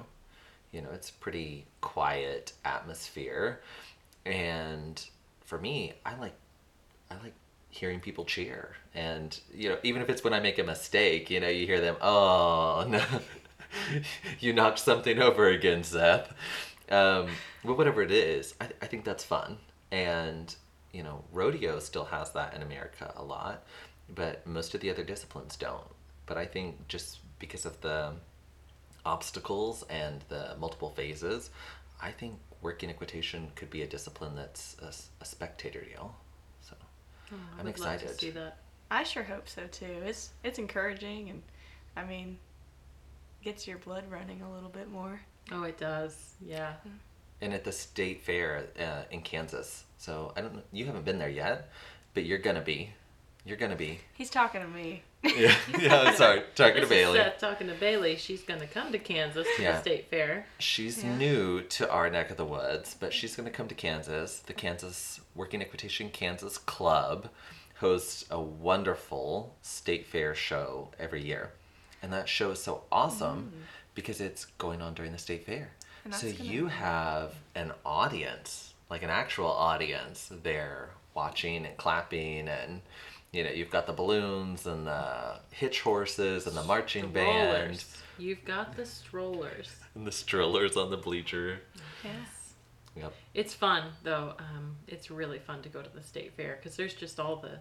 You 0.72 0.82
know, 0.82 0.90
it's 0.92 1.10
pretty 1.10 1.66
quiet 1.80 2.52
atmosphere. 2.64 3.60
And 4.26 5.04
for 5.44 5.58
me, 5.58 5.92
I 6.04 6.16
like 6.16 6.34
I 7.10 7.14
like 7.22 7.34
hearing 7.70 8.00
people 8.00 8.24
cheer. 8.24 8.76
And 8.94 9.38
you 9.52 9.68
know, 9.68 9.78
even 9.82 10.02
if 10.02 10.08
it's 10.08 10.24
when 10.24 10.32
I 10.32 10.40
make 10.40 10.58
a 10.58 10.64
mistake, 10.64 11.30
you 11.30 11.40
know, 11.40 11.48
you 11.48 11.66
hear 11.66 11.80
them, 11.80 11.96
"Oh, 12.00 12.84
no. 12.88 13.02
you 14.40 14.52
knocked 14.52 14.78
something 14.78 15.20
over 15.20 15.48
again, 15.48 15.84
Seth." 15.84 16.32
Um, 16.90 17.28
but 17.64 17.76
whatever 17.78 18.02
it 18.02 18.10
is, 18.10 18.54
I, 18.60 18.68
I 18.82 18.86
think 18.86 19.04
that's 19.04 19.24
fun. 19.24 19.58
And 19.90 20.54
you 20.92 21.02
know, 21.02 21.24
rodeo 21.32 21.80
still 21.80 22.04
has 22.04 22.32
that 22.32 22.54
in 22.54 22.62
America 22.62 23.12
a 23.16 23.22
lot, 23.22 23.64
but 24.14 24.46
most 24.46 24.74
of 24.74 24.80
the 24.80 24.90
other 24.90 25.02
disciplines 25.02 25.56
don't. 25.56 25.88
But 26.26 26.38
I 26.38 26.46
think 26.46 26.88
just 26.88 27.18
because 27.38 27.66
of 27.66 27.80
the 27.80 28.12
obstacles 29.04 29.84
and 29.90 30.24
the 30.28 30.54
multiple 30.58 30.90
phases, 30.90 31.50
I 32.00 32.10
think 32.12 32.38
working 32.64 32.90
equitation 32.90 33.48
could 33.54 33.70
be 33.70 33.82
a 33.82 33.86
discipline 33.86 34.34
that's 34.34 34.76
a, 34.82 34.92
a 35.22 35.24
spectator 35.24 35.84
deal. 35.84 36.16
So 36.62 36.74
Oh, 37.32 37.36
I 37.56 37.60
I'm 37.60 37.66
would 37.66 37.78
love 37.78 37.88
to 37.90 37.94
excited. 37.94 38.20
see 38.20 38.30
that. 38.30 38.56
I 38.90 39.04
sure 39.04 39.22
hope 39.22 39.48
so 39.48 39.62
too. 39.70 40.02
It's 40.04 40.30
it's 40.42 40.58
encouraging 40.58 41.30
and 41.30 41.42
I 41.96 42.04
mean 42.04 42.38
gets 43.42 43.68
your 43.68 43.78
blood 43.78 44.04
running 44.10 44.42
a 44.42 44.52
little 44.52 44.68
bit 44.70 44.90
more. 44.90 45.20
Oh, 45.52 45.62
it 45.64 45.78
does. 45.78 46.34
Yeah. 46.44 46.74
and 47.40 47.52
at 47.52 47.64
the 47.64 47.72
state 47.72 48.22
fair 48.24 48.66
uh, 48.80 49.02
in 49.10 49.20
Kansas. 49.20 49.84
So 49.98 50.32
I 50.36 50.40
don't 50.40 50.54
know. 50.54 50.62
You 50.72 50.86
haven't 50.86 51.04
been 51.04 51.18
there 51.18 51.28
yet, 51.30 51.68
but 52.14 52.24
you're 52.24 52.38
gonna 52.38 52.62
be. 52.62 52.90
You're 53.44 53.56
gonna 53.58 53.76
be. 53.76 54.00
He's 54.14 54.30
talking 54.30 54.62
to 54.62 54.68
me. 54.68 55.02
Yeah. 55.22 55.54
yeah. 55.78 56.14
Sorry. 56.14 56.42
Talking 56.54 56.82
to 56.82 56.86
Bailey. 56.86 57.18
Seth 57.18 57.38
talking 57.38 57.66
to 57.68 57.74
Bailey. 57.74 58.16
She's 58.16 58.42
going 58.42 58.60
to 58.60 58.66
come 58.66 58.92
to 58.92 58.98
Kansas 58.98 59.46
to 59.56 59.62
Yeah. 59.62 59.72
the 59.72 59.80
state 59.80 60.10
fair. 60.10 60.46
She's 60.58 61.02
Yeah. 61.02 61.16
new 61.16 61.62
to 61.62 61.90
our 61.90 62.10
neck 62.10 62.30
of 62.30 62.36
the 62.36 62.44
woods, 62.44 62.94
but 62.98 63.12
she's 63.14 63.34
going 63.34 63.48
to 63.48 63.54
come 63.54 63.66
to 63.68 63.74
Kansas. 63.74 64.40
The 64.40 64.52
Kansas 64.52 65.20
Working 65.34 65.62
Equitation 65.62 66.10
Kansas 66.10 66.58
Club 66.58 67.30
hosts 67.76 68.24
a 68.30 68.40
wonderful 68.40 69.54
state 69.62 70.06
fair 70.06 70.34
show 70.34 70.90
every 70.98 71.22
year. 71.22 71.52
And 72.02 72.12
that 72.12 72.28
show 72.28 72.50
is 72.50 72.62
so 72.62 72.82
awesome 72.92 73.52
mm. 73.54 73.62
because 73.94 74.20
it's 74.20 74.44
going 74.58 74.82
on 74.82 74.94
during 74.94 75.12
the 75.12 75.18
state 75.18 75.46
fair. 75.46 75.70
So 76.10 76.30
gonna 76.30 76.44
you 76.44 76.66
have 76.66 77.34
an 77.54 77.72
audience, 77.84 78.74
like 78.90 79.02
an 79.02 79.08
actual 79.10 79.50
audience 79.50 80.30
there 80.42 80.90
watching 81.14 81.64
and 81.64 81.76
clapping 81.78 82.48
and 82.48 82.82
you 83.34 83.44
know, 83.44 83.50
you've 83.50 83.70
got 83.70 83.86
the 83.86 83.92
balloons 83.92 84.66
and 84.66 84.86
the 84.86 85.40
hitch 85.50 85.80
horses 85.80 86.46
and 86.46 86.56
the 86.56 86.62
marching 86.62 87.10
band 87.10 87.84
You've 88.16 88.44
got 88.44 88.76
the 88.76 88.86
strollers. 88.86 89.74
and 89.94 90.06
the 90.06 90.12
strollers 90.12 90.76
on 90.76 90.90
the 90.90 90.96
bleacher. 90.96 91.60
Yes. 92.04 92.54
Yep. 92.96 93.12
It's 93.34 93.52
fun 93.54 93.90
though. 94.04 94.34
Um, 94.38 94.76
it's 94.86 95.10
really 95.10 95.40
fun 95.40 95.62
to 95.62 95.68
go 95.68 95.82
to 95.82 95.90
the 95.90 96.02
state 96.02 96.32
fair 96.36 96.56
because 96.56 96.76
there's 96.76 96.94
just 96.94 97.18
all 97.18 97.36
the, 97.36 97.58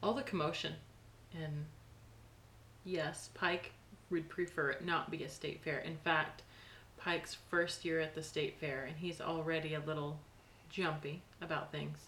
all 0.00 0.14
the 0.14 0.22
commotion, 0.22 0.74
and 1.34 1.64
yes, 2.84 3.30
Pike 3.34 3.72
would 4.10 4.28
prefer 4.28 4.70
it 4.70 4.84
not 4.84 5.10
be 5.10 5.24
a 5.24 5.28
state 5.28 5.60
fair. 5.64 5.80
In 5.80 5.96
fact, 5.96 6.42
Pike's 6.96 7.36
first 7.50 7.84
year 7.84 7.98
at 7.98 8.14
the 8.14 8.22
state 8.22 8.58
fair, 8.60 8.84
and 8.84 8.96
he's 8.96 9.20
already 9.20 9.74
a 9.74 9.80
little 9.80 10.20
jumpy 10.70 11.20
about 11.42 11.72
things. 11.72 11.98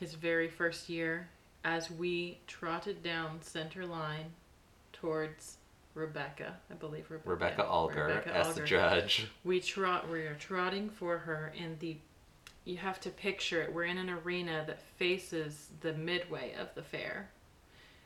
His 0.00 0.14
very 0.14 0.48
first 0.48 0.88
year, 0.88 1.28
as 1.66 1.90
we 1.90 2.38
trotted 2.46 3.02
down 3.02 3.42
center 3.42 3.84
line 3.84 4.26
towards 4.92 5.56
Rebecca, 5.94 6.56
I 6.70 6.74
believe 6.74 7.10
Rebecca. 7.10 7.28
Rebecca 7.28 7.62
Alger 7.64 8.04
Rebecca 8.04 8.36
as 8.36 8.54
the 8.54 8.64
judge. 8.64 9.26
we 9.44 9.60
trot 9.60 10.08
we 10.08 10.20
are 10.20 10.36
trotting 10.38 10.88
for 10.88 11.18
her 11.18 11.52
in 11.56 11.76
the 11.80 11.96
you 12.64 12.76
have 12.76 13.00
to 13.00 13.10
picture 13.10 13.62
it 13.62 13.72
we're 13.72 13.84
in 13.84 13.98
an 13.98 14.10
arena 14.10 14.62
that 14.66 14.80
faces 14.80 15.68
the 15.80 15.92
midway 15.94 16.54
of 16.54 16.72
the 16.74 16.82
fair 16.82 17.30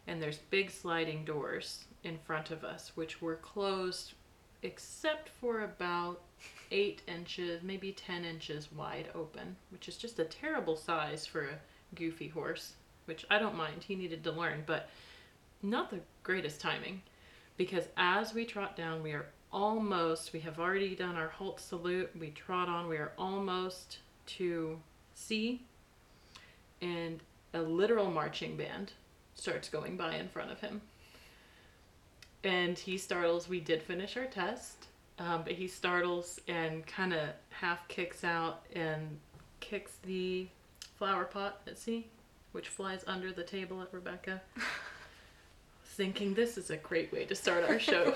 and 0.07 0.23
there's 0.23 0.38
big 0.51 0.70
sliding 0.70 1.25
doors 1.25 1.85
in 2.05 2.16
front 2.18 2.51
of 2.51 2.64
us 2.64 2.92
which 2.94 3.20
were 3.20 3.37
closed 3.37 4.14
except 4.62 5.29
for 5.29 5.62
about 5.62 6.20
eight 6.70 7.03
inches 7.09 7.62
maybe 7.62 7.92
ten 7.92 8.25
inches 8.25 8.70
wide 8.73 9.09
open 9.14 9.57
which 9.70 9.88
is 9.88 9.96
just 9.96 10.18
a 10.18 10.25
terrible 10.25 10.77
size 10.77 11.27
for 11.27 11.42
a 11.42 11.96
goofy 11.96 12.29
horse 12.29 12.75
which 13.07 13.25
i 13.31 13.39
don't 13.39 13.57
mind 13.57 13.83
he 13.83 13.95
needed 13.95 14.23
to 14.25 14.33
learn 14.33 14.63
but 14.67 14.89
not 15.63 15.91
the 15.91 16.01
greatest 16.23 16.61
timing. 16.61 17.03
Because 17.57 17.85
as 17.97 18.33
we 18.33 18.45
trot 18.45 18.77
down, 18.77 19.03
we 19.03 19.13
are 19.13 19.27
almost, 19.53 20.33
we 20.33 20.41
have 20.41 20.59
already 20.59 20.95
done 20.95 21.17
our 21.17 21.29
halt 21.29 21.61
salute, 21.61 22.11
we 22.19 22.31
trot 22.31 22.69
on, 22.69 22.89
we 22.89 22.97
are 22.97 23.13
almost 23.19 23.99
to 24.27 24.79
C, 25.15 25.63
and 26.81 27.21
a 27.53 27.61
literal 27.61 28.11
marching 28.11 28.57
band 28.57 28.93
starts 29.35 29.69
going 29.69 29.97
by 29.97 30.15
in 30.15 30.29
front 30.29 30.51
of 30.51 30.61
him. 30.61 30.81
And 32.43 32.79
he 32.79 32.97
startles, 32.97 33.49
we 33.49 33.61
did 33.61 33.83
finish 33.83 34.17
our 34.17 34.25
test, 34.25 34.87
um, 35.19 35.43
but 35.45 35.53
he 35.53 35.67
startles 35.69 36.41
and 36.49 36.87
kind 36.87 37.13
of 37.13 37.29
half 37.51 37.87
kicks 37.89 38.25
out 38.25 38.65
and 38.75 39.19
kicks 39.59 39.93
the 40.05 40.47
flower 40.97 41.25
pot 41.25 41.61
at 41.67 41.77
C, 41.77 42.07
which 42.53 42.69
flies 42.69 43.05
under 43.07 43.33
the 43.33 43.43
table 43.43 43.81
at 43.83 43.93
Rebecca 43.93 44.41
thinking 45.85 46.35
this 46.35 46.57
is 46.57 46.71
a 46.71 46.77
great 46.77 47.13
way 47.13 47.25
to 47.25 47.35
start 47.35 47.69
our 47.69 47.79
show. 47.79 48.15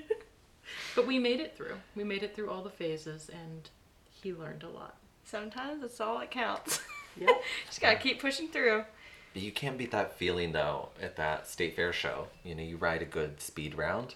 but 0.94 1.06
we 1.06 1.18
made 1.18 1.40
it 1.40 1.56
through. 1.56 1.76
We 1.94 2.04
made 2.04 2.22
it 2.22 2.34
through 2.34 2.50
all 2.50 2.62
the 2.62 2.70
phases 2.70 3.28
and 3.28 3.68
he 4.10 4.32
learned 4.32 4.62
a 4.62 4.68
lot. 4.68 4.96
Sometimes 5.24 5.82
it's 5.82 6.00
all 6.00 6.18
that 6.18 6.30
counts. 6.30 6.80
Yep. 7.20 7.42
Just 7.66 7.80
gotta 7.80 7.98
keep 7.98 8.20
pushing 8.20 8.48
through. 8.48 8.84
But 9.32 9.42
you 9.42 9.52
can't 9.52 9.76
beat 9.76 9.90
that 9.90 10.16
feeling 10.16 10.52
though 10.52 10.88
at 11.02 11.16
that 11.16 11.46
state 11.46 11.76
fair 11.76 11.92
show. 11.92 12.28
You 12.44 12.54
know, 12.54 12.62
you 12.62 12.76
ride 12.76 13.02
a 13.02 13.06
good 13.06 13.40
speed 13.40 13.74
round. 13.76 14.14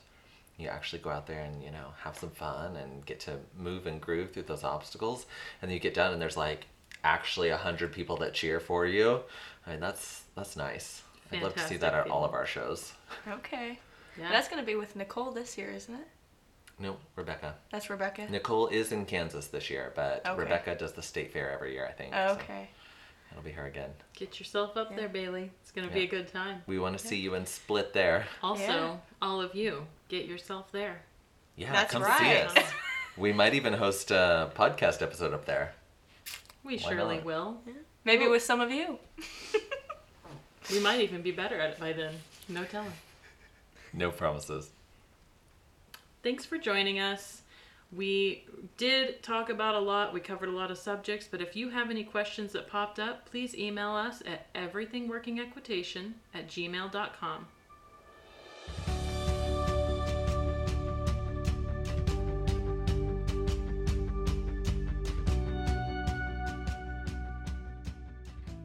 You 0.56 0.68
actually 0.68 1.00
go 1.00 1.10
out 1.10 1.26
there 1.26 1.40
and, 1.40 1.62
you 1.62 1.70
know, 1.70 1.88
have 2.02 2.18
some 2.18 2.30
fun 2.30 2.76
and 2.76 3.04
get 3.06 3.20
to 3.20 3.38
move 3.58 3.86
and 3.86 4.00
groove 4.00 4.32
through 4.32 4.42
those 4.44 4.64
obstacles. 4.64 5.26
And 5.60 5.70
then 5.70 5.74
you 5.74 5.80
get 5.80 5.94
done 5.94 6.12
and 6.12 6.20
there's 6.20 6.36
like 6.36 6.66
actually 7.04 7.48
a 7.50 7.56
hundred 7.56 7.92
people 7.92 8.16
that 8.18 8.34
cheer 8.34 8.60
for 8.60 8.86
you. 8.86 9.20
I 9.66 9.70
mean 9.72 9.80
that's 9.80 10.22
that's 10.34 10.56
nice. 10.56 11.02
I'd 11.32 11.42
love 11.42 11.54
to 11.54 11.66
see 11.68 11.76
that 11.76 11.94
at 11.94 12.08
all 12.10 12.24
of 12.24 12.34
our 12.34 12.46
shows. 12.46 12.92
Okay. 13.28 13.78
Yeah. 14.18 14.30
That's 14.30 14.48
gonna 14.48 14.64
be 14.64 14.74
with 14.74 14.96
Nicole 14.96 15.30
this 15.30 15.56
year, 15.56 15.70
isn't 15.70 15.94
it? 15.94 16.06
No, 16.78 16.96
Rebecca. 17.14 17.54
That's 17.70 17.90
Rebecca. 17.90 18.26
Nicole 18.30 18.66
is 18.68 18.90
in 18.90 19.04
Kansas 19.04 19.48
this 19.48 19.68
year, 19.70 19.92
but 19.94 20.22
Okay. 20.26 20.40
Rebecca 20.40 20.74
does 20.74 20.92
the 20.92 21.02
state 21.02 21.32
fair 21.32 21.52
every 21.52 21.72
year, 21.74 21.86
I 21.86 21.92
think. 21.92 22.14
Oh, 22.16 22.28
so 22.28 22.32
okay. 22.40 22.70
it'll 23.30 23.42
be 23.42 23.50
her 23.50 23.66
again. 23.66 23.90
Get 24.14 24.40
yourself 24.40 24.76
up 24.78 24.90
Yeah. 24.90 24.96
there, 24.96 25.08
Bailey. 25.10 25.50
It's 25.60 25.72
going 25.72 25.86
to 25.86 25.92
be 25.92 26.04
a 26.04 26.06
good 26.06 26.32
time. 26.32 26.62
We 26.66 26.78
want 26.78 26.98
to 26.98 27.06
see 27.06 27.16
you 27.18 27.34
in 27.34 27.44
Split 27.44 27.92
there. 27.92 28.26
Also, 28.42 28.62
Yeah. 28.62 28.96
all 29.20 29.42
of 29.42 29.54
you, 29.54 29.86
get 30.08 30.24
yourself 30.24 30.72
there. 30.72 31.02
Yeah, 31.54 31.70
That's 31.70 31.92
come 31.92 32.02
right. 32.02 32.50
see 32.50 32.60
us. 32.60 32.66
We 33.18 33.34
might 33.34 33.52
even 33.52 33.74
host 33.74 34.10
a 34.10 34.50
podcast 34.54 35.02
episode 35.02 35.34
up 35.34 35.44
there. 35.44 35.74
We 36.64 36.76
Why 36.78 36.90
surely 36.90 37.16
not? 37.16 37.24
will. 37.24 37.60
Maybe 38.04 38.22
Well- 38.24 38.32
with 38.32 38.42
some 38.42 38.60
of 38.60 38.70
you. 38.70 38.98
We 40.70 40.78
might 40.78 41.00
even 41.00 41.20
be 41.22 41.32
better 41.32 41.58
at 41.58 41.70
it 41.70 41.80
by 41.80 41.92
then. 41.92 42.14
No 42.48 42.62
telling. 42.64 42.92
No 43.92 44.10
promises. 44.12 44.70
Thanks 46.22 46.44
for 46.44 46.58
joining 46.58 47.00
us. 47.00 47.42
We 47.92 48.44
did 48.76 49.20
talk 49.22 49.50
about 49.50 49.74
a 49.74 49.80
lot. 49.80 50.14
We 50.14 50.20
covered 50.20 50.48
a 50.48 50.52
lot 50.52 50.70
of 50.70 50.78
subjects, 50.78 51.26
but 51.28 51.40
if 51.40 51.56
you 51.56 51.70
have 51.70 51.90
any 51.90 52.04
questions 52.04 52.52
that 52.52 52.68
popped 52.68 53.00
up, 53.00 53.28
please 53.28 53.56
email 53.56 53.90
us 53.90 54.22
at 54.24 54.52
everythingworkingequitation 54.54 56.12
at 56.34 56.46
gmail.com. 56.46 57.46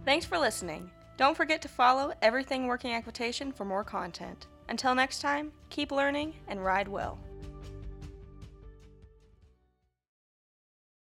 Thanks 0.06 0.24
for 0.24 0.38
listening. 0.38 0.92
Don't 1.18 1.36
forget 1.36 1.64
to 1.64 1.68
follow 1.68 2.14
Everything 2.22 2.68
Working 2.68 2.94
Equitation 2.94 3.52
for 3.52 3.66
more 3.66 3.84
content. 3.84 4.46
Until 4.70 4.94
next 4.94 5.20
time, 5.20 5.52
keep 5.72 5.92
learning 5.92 6.36
and 6.48 6.64
ride 6.64 6.88
well. 6.88 7.18